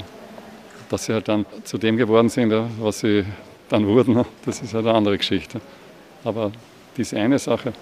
dass 0.93 1.07
sie 1.07 1.15
halt 1.15 1.27
dann 1.27 1.47
zu 1.65 1.79
dem 1.79 1.97
geworden 1.97 2.29
sind, 2.29 2.53
was 2.79 3.01
sie 3.01 3.25
dann 3.71 3.87
wurden, 3.87 4.25
das 4.45 4.61
ist 4.61 4.75
halt 4.75 4.87
eine 4.87 4.95
andere 4.95 5.17
Geschichte. 5.17 5.61
Aber 6.23 6.53
diese 6.97 7.17
eine 7.17 7.39
Sache 7.39 7.73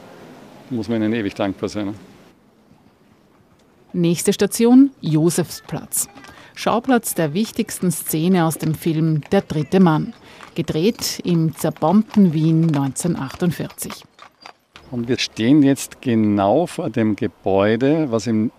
muss 0.71 0.89
man 0.89 1.03
ihnen 1.03 1.13
ewig 1.13 1.35
dankbar 1.35 1.69
sein. 1.69 1.95
Nächste 3.93 4.33
Station, 4.33 4.91
Josefsplatz. 5.01 6.09
Schauplatz 6.55 7.15
der 7.15 7.35
wichtigsten 7.35 7.91
Szene 7.91 8.45
aus 8.45 8.59
dem 8.59 8.75
Film 8.75 9.23
Der 9.33 9.41
dritte 9.41 9.81
Mann, 9.81 10.15
gedreht 10.55 11.21
im 11.25 11.57
zerbombten 11.57 12.33
Wien 12.33 12.69
1948. 12.69 14.05
Und 14.93 15.09
wir 15.09 15.19
stehen 15.19 15.63
jetzt 15.63 16.01
genau 16.01 16.67
vor 16.67 16.91
dem 16.91 17.17
Gebäude, 17.17 18.13
was 18.13 18.29
im 18.29 18.53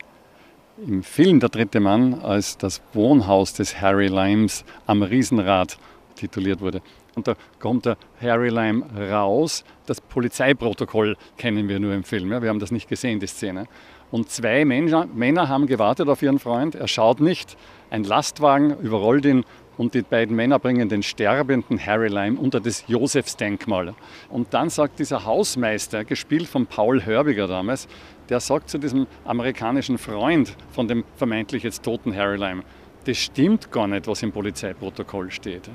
im 0.87 1.03
Film 1.03 1.39
Der 1.39 1.49
dritte 1.49 1.79
Mann 1.79 2.15
als 2.15 2.57
das 2.57 2.81
Wohnhaus 2.93 3.53
des 3.53 3.79
Harry 3.79 4.07
Limes 4.07 4.65
am 4.87 5.03
Riesenrad 5.03 5.77
tituliert 6.15 6.61
wurde. 6.61 6.81
Und 7.13 7.27
da 7.27 7.35
kommt 7.59 7.85
der 7.85 7.97
Harry 8.21 8.49
Lime 8.49 8.85
raus. 9.11 9.63
Das 9.85 10.01
Polizeiprotokoll 10.01 11.17
kennen 11.37 11.67
wir 11.67 11.79
nur 11.79 11.93
im 11.93 12.03
Film. 12.03 12.31
Ja? 12.31 12.41
Wir 12.41 12.49
haben 12.49 12.59
das 12.59 12.71
nicht 12.71 12.87
gesehen, 12.87 13.19
die 13.19 13.27
Szene. 13.27 13.67
Und 14.11 14.29
zwei 14.29 14.65
Männer, 14.65 15.49
haben 15.49 15.67
gewartet 15.67 16.09
auf 16.09 16.21
ihren 16.21 16.39
Freund. 16.39 16.75
Er 16.75 16.87
schaut 16.87 17.19
nicht. 17.21 17.57
Ein 17.89 18.03
Lastwagen 18.03 18.77
überrollt 18.79 19.25
ihn 19.25 19.45
und 19.77 19.93
die 19.93 20.01
beiden 20.01 20.35
Männer 20.35 20.59
bringen 20.59 20.89
den 20.89 21.03
sterbenden 21.03 21.83
Harry 21.83 22.07
Lime 22.07 22.39
unter 22.39 22.59
das 22.59 22.83
Josefsdenkmal. 22.87 23.93
Und 24.29 24.53
dann 24.53 24.69
sagt 24.69 24.99
dieser 24.99 25.25
Hausmeister, 25.25 26.03
gespielt 26.05 26.47
von 26.47 26.65
Paul 26.65 27.05
Hörbiger 27.05 27.47
damals, 27.47 27.87
der 28.31 28.39
sagt 28.39 28.69
zu 28.69 28.77
diesem 28.77 29.07
amerikanischen 29.25 29.97
Freund 29.97 30.55
von 30.71 30.87
dem 30.87 31.03
vermeintlich 31.17 31.63
jetzt 31.63 31.83
toten 31.83 32.15
Harry 32.15 32.37
Lime, 32.37 32.63
das 33.03 33.17
stimmt 33.17 33.71
gar 33.71 33.87
nicht, 33.87 34.07
was 34.07 34.23
im 34.23 34.31
Polizeiprotokoll 34.31 35.29
steht. 35.31 35.69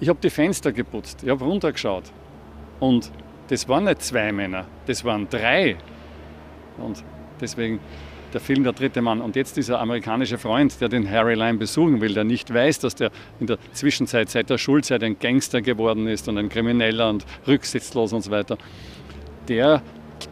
Ich 0.00 0.08
habe 0.08 0.18
die 0.22 0.30
Fenster 0.30 0.72
geputzt, 0.72 1.22
ich 1.22 1.28
habe 1.28 1.44
runtergeschaut 1.44 2.04
und 2.80 3.12
das 3.48 3.68
waren 3.68 3.84
nicht 3.84 4.00
zwei 4.00 4.32
Männer, 4.32 4.66
das 4.86 5.04
waren 5.04 5.28
drei. 5.28 5.76
Und 6.78 7.04
deswegen 7.38 7.78
der 8.32 8.40
Film 8.40 8.62
Der 8.62 8.72
dritte 8.72 9.02
Mann. 9.02 9.20
Und 9.20 9.34
jetzt 9.34 9.56
dieser 9.56 9.80
amerikanische 9.80 10.38
Freund, 10.38 10.80
der 10.80 10.88
den 10.88 11.10
Harry 11.10 11.34
Lime 11.34 11.58
besuchen 11.58 12.00
will, 12.00 12.14
der 12.14 12.22
nicht 12.22 12.54
weiß, 12.54 12.78
dass 12.78 12.94
der 12.94 13.10
in 13.40 13.48
der 13.48 13.58
Zwischenzeit, 13.72 14.30
seit 14.30 14.48
der 14.48 14.56
Schulzeit, 14.56 15.02
ein 15.02 15.18
Gangster 15.18 15.60
geworden 15.60 16.06
ist 16.06 16.28
und 16.28 16.38
ein 16.38 16.48
Krimineller 16.48 17.10
und 17.10 17.26
rücksichtslos 17.48 18.12
und 18.12 18.22
so 18.22 18.30
weiter, 18.30 18.56
der 19.48 19.82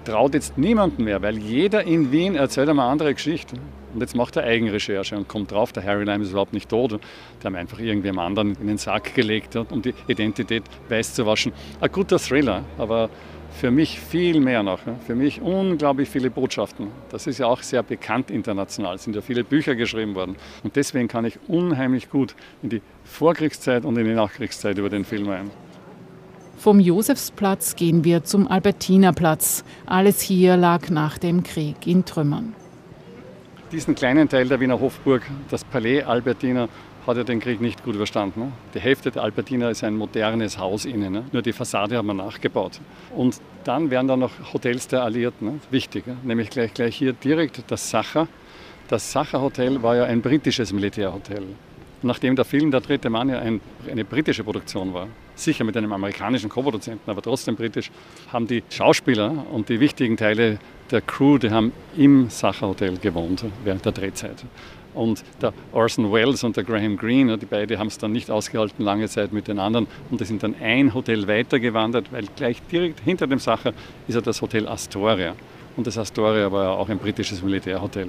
traut 0.04 0.34
jetzt 0.34 0.58
niemanden 0.58 1.04
mehr, 1.04 1.22
weil 1.22 1.38
jeder 1.38 1.84
in 1.84 2.12
Wien 2.12 2.34
erzählt 2.34 2.68
eine 2.68 2.82
andere 2.82 3.14
Geschichte. 3.14 3.56
Und 3.94 4.00
jetzt 4.00 4.14
macht 4.14 4.36
er 4.36 4.44
Eigenrecherche 4.44 5.16
und 5.16 5.28
kommt 5.28 5.50
drauf, 5.50 5.72
der 5.72 5.84
Harry 5.84 6.04
Lime 6.04 6.22
ist 6.22 6.30
überhaupt 6.30 6.52
nicht 6.52 6.68
tot. 6.68 7.00
Die 7.40 7.46
haben 7.46 7.56
einfach 7.56 7.78
irgendwem 7.78 8.18
anderen 8.18 8.54
in 8.60 8.66
den 8.66 8.78
Sack 8.78 9.14
gelegt, 9.14 9.56
um 9.56 9.82
die 9.82 9.94
Identität 10.06 10.64
weiß 10.88 11.14
zu 11.14 11.26
waschen. 11.26 11.52
Ein 11.80 11.90
guter 11.90 12.18
Thriller, 12.18 12.64
aber 12.76 13.08
für 13.58 13.70
mich 13.70 13.98
viel 13.98 14.40
mehr 14.40 14.62
noch. 14.62 14.80
Für 15.06 15.14
mich 15.14 15.40
unglaublich 15.40 16.08
viele 16.08 16.30
Botschaften. 16.30 16.88
Das 17.10 17.26
ist 17.26 17.38
ja 17.38 17.46
auch 17.46 17.62
sehr 17.62 17.82
bekannt 17.82 18.30
international. 18.30 18.96
Es 18.96 19.04
sind 19.04 19.16
ja 19.16 19.22
viele 19.22 19.42
Bücher 19.42 19.74
geschrieben 19.74 20.14
worden. 20.14 20.36
Und 20.62 20.76
deswegen 20.76 21.08
kann 21.08 21.24
ich 21.24 21.38
unheimlich 21.48 22.10
gut 22.10 22.34
in 22.62 22.68
die 22.68 22.82
Vorkriegszeit 23.04 23.84
und 23.84 23.96
in 23.96 24.04
die 24.04 24.14
Nachkriegszeit 24.14 24.78
über 24.78 24.90
den 24.90 25.04
Film 25.04 25.28
ein. 25.30 25.50
Vom 26.58 26.80
Josefsplatz 26.80 27.76
gehen 27.76 28.02
wir 28.02 28.24
zum 28.24 28.48
Albertinerplatz. 28.48 29.62
Alles 29.86 30.20
hier 30.20 30.56
lag 30.56 30.90
nach 30.90 31.16
dem 31.16 31.44
Krieg 31.44 31.86
in 31.86 32.04
Trümmern. 32.04 32.52
Diesen 33.70 33.94
kleinen 33.94 34.28
Teil 34.28 34.48
der 34.48 34.58
Wiener 34.58 34.80
Hofburg, 34.80 35.22
das 35.50 35.62
Palais 35.62 36.02
Albertiner, 36.02 36.68
hat 37.06 37.16
er 37.16 37.22
den 37.22 37.38
Krieg 37.38 37.60
nicht 37.60 37.84
gut 37.84 37.94
überstanden. 37.94 38.40
Ne? 38.40 38.52
Die 38.74 38.80
Hälfte 38.80 39.12
der 39.12 39.22
Albertina 39.22 39.70
ist 39.70 39.84
ein 39.84 39.96
modernes 39.96 40.58
Haus 40.58 40.84
innen, 40.84 41.12
ne? 41.12 41.24
nur 41.30 41.42
die 41.42 41.52
Fassade 41.52 41.96
haben 41.96 42.08
wir 42.08 42.14
nachgebaut. 42.14 42.80
Und 43.14 43.40
dann 43.62 43.90
wären 43.90 44.08
da 44.08 44.16
noch 44.16 44.32
Hotels 44.52 44.88
der 44.88 45.04
Alliierten, 45.04 45.46
ne? 45.46 45.60
wichtig, 45.70 46.04
nämlich 46.24 46.50
gleich, 46.50 46.74
gleich 46.74 46.96
hier 46.96 47.12
direkt 47.12 47.62
das 47.70 47.88
Sacher. 47.88 48.26
Das 48.88 49.12
Sacher 49.12 49.40
Hotel 49.40 49.80
war 49.80 49.94
ja 49.94 50.04
ein 50.04 50.22
britisches 50.22 50.72
Militärhotel. 50.72 51.44
Nachdem 52.02 52.36
der 52.36 52.44
Film 52.44 52.70
Der 52.70 52.80
dritte 52.80 53.10
Mann 53.10 53.28
ja 53.28 53.40
ein, 53.40 53.60
eine 53.90 54.04
britische 54.04 54.44
Produktion 54.44 54.94
war, 54.94 55.08
sicher 55.34 55.64
mit 55.64 55.76
einem 55.76 55.92
amerikanischen 55.92 56.48
Co-Produzenten, 56.48 57.10
aber 57.10 57.22
trotzdem 57.22 57.56
britisch, 57.56 57.90
haben 58.32 58.46
die 58.46 58.62
Schauspieler 58.70 59.46
und 59.52 59.68
die 59.68 59.80
wichtigen 59.80 60.16
Teile 60.16 60.58
der 60.90 61.00
Crew, 61.00 61.38
die 61.38 61.50
haben 61.50 61.72
im 61.96 62.30
Sacher 62.30 62.68
Hotel 62.68 62.98
gewohnt 62.98 63.44
während 63.64 63.84
der 63.84 63.92
Drehzeit. 63.92 64.44
Und 64.94 65.24
der 65.42 65.52
Orson 65.72 66.12
Welles 66.12 66.44
und 66.44 66.56
der 66.56 66.64
Graham 66.64 66.96
Greene, 66.96 67.36
die 67.36 67.46
beiden 67.46 67.78
haben 67.78 67.88
es 67.88 67.98
dann 67.98 68.12
nicht 68.12 68.30
ausgehalten 68.30 68.84
lange 68.84 69.08
Zeit 69.08 69.32
mit 69.32 69.48
den 69.48 69.58
anderen 69.58 69.86
und 70.10 70.20
die 70.20 70.24
sind 70.24 70.42
dann 70.42 70.54
ein 70.60 70.94
Hotel 70.94 71.26
weitergewandert, 71.28 72.12
weil 72.12 72.24
gleich 72.36 72.62
direkt 72.70 73.00
hinter 73.00 73.26
dem 73.26 73.38
Sacher 73.38 73.72
ist 74.06 74.14
ja 74.14 74.20
das 74.20 74.40
Hotel 74.40 74.66
Astoria. 74.66 75.34
Und 75.76 75.86
das 75.86 75.98
Astoria 75.98 76.50
war 76.50 76.64
ja 76.64 76.70
auch 76.70 76.88
ein 76.88 76.98
britisches 76.98 77.42
Militärhotel. 77.42 78.08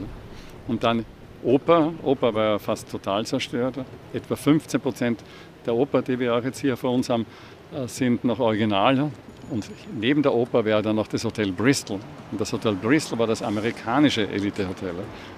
Und 0.67 0.83
dann 0.83 1.05
Oper. 1.43 1.93
Oper 2.03 2.33
war 2.33 2.45
ja 2.45 2.59
fast 2.59 2.89
total 2.89 3.25
zerstört. 3.25 3.75
Etwa 4.13 4.35
15 4.35 4.81
Prozent 4.81 5.23
der 5.65 5.75
Oper, 5.75 6.01
die 6.01 6.19
wir 6.19 6.35
auch 6.35 6.43
jetzt 6.43 6.59
hier 6.59 6.75
vor 6.77 6.91
uns 6.91 7.09
haben, 7.09 7.25
äh, 7.73 7.87
sind 7.87 8.23
noch 8.23 8.39
original. 8.39 9.11
Und 9.49 9.69
neben 9.99 10.21
der 10.21 10.33
Oper 10.33 10.63
wäre 10.63 10.81
dann 10.81 10.95
noch 10.95 11.07
das 11.07 11.23
Hotel 11.23 11.51
Bristol. 11.51 11.99
Und 12.31 12.39
das 12.39 12.53
Hotel 12.53 12.75
Bristol 12.75 13.17
war 13.17 13.25
das 13.25 13.41
amerikanische 13.41 14.27
Elitehotel. 14.27 14.93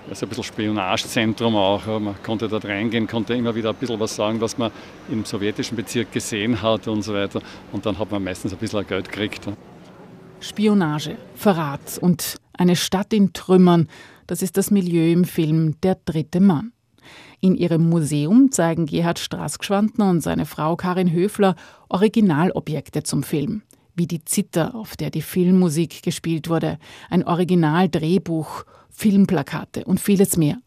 Also 0.09 0.25
ein 0.25 0.29
bisschen 0.29 0.43
Spionagezentrum 0.43 1.55
auch. 1.55 1.85
Man 1.87 2.15
konnte 2.21 2.49
dort 2.49 2.65
reingehen, 2.65 3.07
konnte 3.07 3.33
immer 3.33 3.55
wieder 3.55 3.69
ein 3.69 3.75
bisschen 3.75 3.99
was 3.99 4.15
sagen, 4.15 4.41
was 4.41 4.57
man 4.57 4.71
im 5.09 5.23
sowjetischen 5.23 5.77
Bezirk 5.77 6.11
gesehen 6.11 6.61
hat 6.61 6.87
und 6.87 7.03
so 7.03 7.13
weiter. 7.13 7.41
Und 7.71 7.85
dann 7.85 7.97
hat 7.97 8.11
man 8.11 8.23
meistens 8.23 8.51
ein 8.51 8.59
bisschen 8.59 8.85
Geld 8.85 9.09
gekriegt. 9.09 9.47
Spionage, 10.41 11.15
Verrat 11.35 11.97
und 12.01 12.40
eine 12.61 12.75
Stadt 12.75 13.11
in 13.11 13.33
Trümmern, 13.33 13.87
das 14.27 14.43
ist 14.43 14.55
das 14.55 14.69
Milieu 14.69 15.11
im 15.11 15.25
Film 15.25 15.81
Der 15.81 15.95
dritte 16.05 16.39
Mann. 16.39 16.73
In 17.39 17.55
ihrem 17.55 17.89
Museum 17.89 18.51
zeigen 18.51 18.85
Gerhard 18.85 19.17
Straßgschwandner 19.17 20.07
und 20.07 20.21
seine 20.21 20.45
Frau 20.45 20.75
Karin 20.75 21.11
Höfler 21.11 21.55
Originalobjekte 21.89 23.01
zum 23.01 23.23
Film 23.23 23.63
wie 23.93 24.07
die 24.07 24.23
Zither, 24.23 24.73
auf 24.73 24.95
der 24.95 25.09
die 25.09 25.21
Filmmusik 25.21 26.01
gespielt 26.01 26.49
wurde, 26.49 26.79
ein 27.09 27.25
Originaldrehbuch, 27.25 28.63
Filmplakate 28.89 29.83
und 29.83 29.99
vieles 29.99 30.37
mehr. 30.37 30.57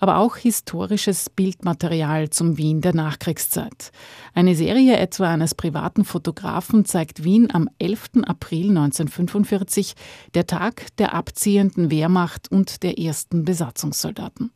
Aber 0.00 0.18
auch 0.18 0.36
historisches 0.36 1.30
Bildmaterial 1.30 2.30
zum 2.30 2.56
Wien 2.58 2.80
der 2.80 2.94
Nachkriegszeit. 2.94 3.90
Eine 4.34 4.54
Serie 4.54 4.96
etwa 4.96 5.28
eines 5.28 5.54
privaten 5.54 6.04
Fotografen 6.04 6.84
zeigt 6.84 7.24
Wien 7.24 7.52
am 7.52 7.68
11. 7.78 8.24
April 8.26 8.70
1945, 8.70 9.94
der 10.34 10.46
Tag 10.46 10.96
der 10.96 11.14
abziehenden 11.14 11.90
Wehrmacht 11.90 12.50
und 12.50 12.82
der 12.82 12.98
ersten 12.98 13.44
Besatzungssoldaten. 13.44 14.50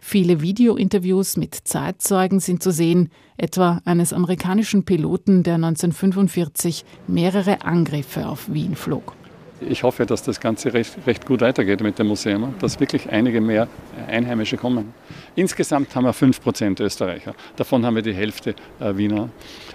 Viele 0.00 0.40
Videointerviews 0.40 1.36
mit 1.36 1.54
Zeitzeugen 1.54 2.40
sind 2.40 2.62
zu 2.62 2.70
sehen, 2.70 3.10
etwa 3.36 3.80
eines 3.84 4.12
amerikanischen 4.12 4.84
Piloten, 4.84 5.42
der 5.42 5.54
1945 5.54 6.84
mehrere 7.06 7.62
Angriffe 7.62 8.28
auf 8.28 8.52
Wien 8.52 8.76
flog. 8.76 9.16
Ich 9.60 9.82
hoffe, 9.82 10.04
dass 10.04 10.22
das 10.22 10.40
Ganze 10.40 10.74
recht, 10.74 10.96
recht, 11.06 11.26
gut 11.26 11.40
weitergeht 11.40 11.80
mit 11.80 11.98
dem 11.98 12.08
Museum, 12.08 12.54
dass 12.58 12.80
wirklich 12.80 13.10
einige 13.10 13.40
mehr 13.40 13.68
Einheimische 14.08 14.56
kommen. 14.56 14.92
Insgesamt 15.36 15.94
haben 15.94 16.04
wir 16.04 16.14
5% 16.14 16.82
Österreicher. 16.82 17.34
Davon 17.56 17.86
haben 17.86 17.94
wir 17.94 18.02
die 18.02 18.14
Hälfte 18.14 18.54
äh, 18.80 18.96
Wiener. 18.96 19.28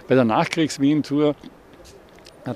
Bei 0.07 0.15
der 0.15 0.25
Nachkriegs-Wien-Tour 0.25 1.35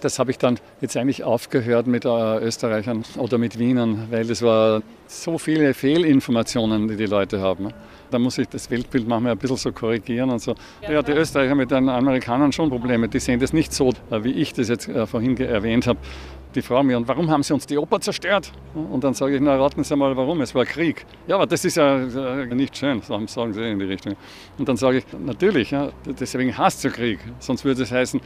das 0.01 0.19
habe 0.19 0.31
ich 0.31 0.37
dann 0.37 0.59
jetzt 0.81 0.95
eigentlich 0.97 1.23
aufgehört 1.23 1.87
mit 1.87 2.05
äh, 2.05 2.37
Österreichern 2.39 3.03
oder 3.17 3.37
mit 3.37 3.59
Wienern, 3.59 4.07
weil 4.09 4.29
es 4.29 4.41
war 4.41 4.81
so 5.07 5.37
viele 5.37 5.73
Fehlinformationen, 5.73 6.87
die 6.87 6.95
die 6.95 7.05
Leute 7.05 7.41
haben. 7.41 7.69
Da 8.09 8.19
muss 8.19 8.37
ich 8.37 8.47
das 8.47 8.69
Weltbild 8.69 9.07
manchmal 9.07 9.33
ein 9.33 9.37
bisschen 9.37 9.57
so 9.57 9.71
korrigieren 9.71 10.29
und 10.29 10.39
so. 10.39 10.55
Ja, 10.89 11.01
die 11.01 11.11
Österreicher 11.11 11.55
mit 11.55 11.71
den 11.71 11.89
Amerikanern 11.89 12.51
schon 12.51 12.69
Probleme. 12.69 13.09
Die 13.09 13.19
sehen 13.19 13.39
das 13.39 13.53
nicht 13.53 13.73
so, 13.73 13.89
äh, 14.09 14.23
wie 14.23 14.31
ich 14.31 14.53
das 14.53 14.69
jetzt 14.69 14.87
äh, 14.87 15.05
vorhin 15.05 15.37
erwähnt 15.37 15.87
habe. 15.87 15.99
Die 16.55 16.61
fragen 16.61 16.87
mich, 16.87 16.95
und 16.95 17.07
warum 17.07 17.31
haben 17.31 17.41
sie 17.41 17.53
uns 17.53 17.65
die 17.65 17.77
Oper 17.77 17.99
zerstört? 17.99 18.51
Und 18.75 19.03
dann 19.03 19.13
sage 19.15 19.35
ich, 19.35 19.41
na 19.41 19.55
raten 19.55 19.83
Sie 19.83 19.95
mal, 19.95 20.15
warum? 20.15 20.41
Es 20.41 20.53
war 20.53 20.65
Krieg. 20.65 21.05
Ja, 21.27 21.35
aber 21.35 21.47
das 21.47 21.65
ist 21.65 21.77
ja 21.77 21.97
nicht 21.97 22.77
schön, 22.77 23.01
sagen 23.01 23.53
sie 23.53 23.71
in 23.71 23.79
die 23.79 23.85
Richtung. 23.85 24.15
Und 24.59 24.69
dann 24.69 24.77
sage 24.77 24.99
ich, 24.99 25.05
natürlich, 25.17 25.71
ja, 25.71 25.89
deswegen 26.05 26.55
hasst 26.55 26.83
du 26.83 26.91
Krieg. 26.91 27.19
Sonst 27.39 27.65
würde 27.65 27.81
es 27.81 27.91
heißen, 27.91 28.21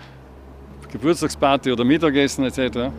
Geburtstagsparty 0.91 1.71
oder 1.71 1.85
Mittagessen 1.85 2.43
etc. 2.45 2.91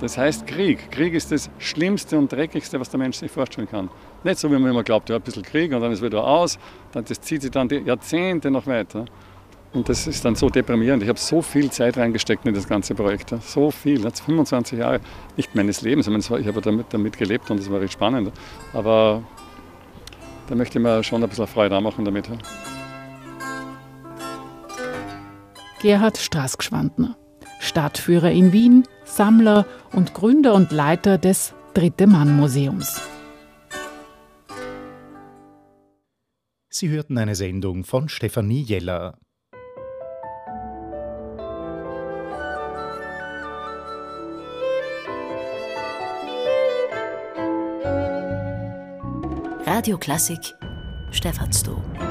Das 0.00 0.16
heißt 0.16 0.46
Krieg. 0.46 0.90
Krieg 0.90 1.14
ist 1.14 1.32
das 1.32 1.50
Schlimmste 1.58 2.18
und 2.18 2.32
Dreckigste, 2.32 2.80
was 2.80 2.90
der 2.90 2.98
Mensch 2.98 3.16
sich 3.16 3.30
vorstellen 3.30 3.68
kann. 3.68 3.90
Nicht 4.24 4.38
so, 4.38 4.50
wie 4.50 4.58
man 4.58 4.70
immer 4.70 4.82
glaubt, 4.82 5.08
ja, 5.10 5.16
ein 5.16 5.22
bisschen 5.22 5.42
Krieg 5.42 5.72
und 5.72 5.80
dann 5.80 5.92
ist 5.92 6.02
wieder 6.02 6.24
aus. 6.24 6.58
Das 6.92 7.20
zieht 7.20 7.42
sich 7.42 7.50
dann 7.50 7.68
die 7.68 7.76
Jahrzehnte 7.76 8.50
noch 8.50 8.66
weiter. 8.66 9.04
Und 9.72 9.88
das 9.88 10.06
ist 10.08 10.24
dann 10.24 10.34
so 10.34 10.48
deprimierend. 10.48 11.02
Ich 11.02 11.08
habe 11.08 11.18
so 11.18 11.42
viel 11.42 11.70
Zeit 11.70 11.96
reingesteckt 11.96 12.44
in 12.44 12.54
das 12.54 12.66
ganze 12.66 12.94
Projekt. 12.94 13.32
So 13.42 13.70
viel. 13.70 14.02
Jetzt 14.02 14.20
25 14.20 14.80
Jahre, 14.80 15.00
nicht 15.36 15.54
meines 15.54 15.82
Lebens. 15.82 16.08
Ich, 16.08 16.30
ich 16.30 16.46
habe 16.46 16.60
damit, 16.60 16.86
damit 16.90 17.16
gelebt 17.16 17.50
und 17.50 17.60
das 17.60 17.70
war 17.70 17.80
recht 17.80 17.92
spannend. 17.92 18.32
Aber 18.72 19.22
da 20.48 20.56
möchte 20.56 20.78
ich 20.78 20.82
mir 20.82 21.04
schon 21.04 21.22
ein 21.22 21.28
bisschen 21.28 21.46
Freude 21.46 21.80
machen 21.80 22.04
damit. 22.04 22.28
Gerhard 25.80 26.18
Straßgschwandner, 26.18 27.16
Stadtführer 27.60 28.32
in 28.32 28.52
Wien, 28.52 28.82
Sammler 29.04 29.66
und 29.92 30.14
Gründer 30.14 30.54
und 30.54 30.72
Leiter 30.72 31.16
des 31.16 31.54
Dritte 31.74 32.08
Mann 32.08 32.36
Museums. 32.36 33.00
Sie 36.68 36.88
hörten 36.88 37.16
eine 37.16 37.36
Sendung 37.36 37.84
von 37.84 38.08
Stefanie 38.08 38.62
Jeller. 38.62 39.18
Radio 49.80 49.96
Klassik, 49.96 50.54
Stephansdom. 51.10 52.09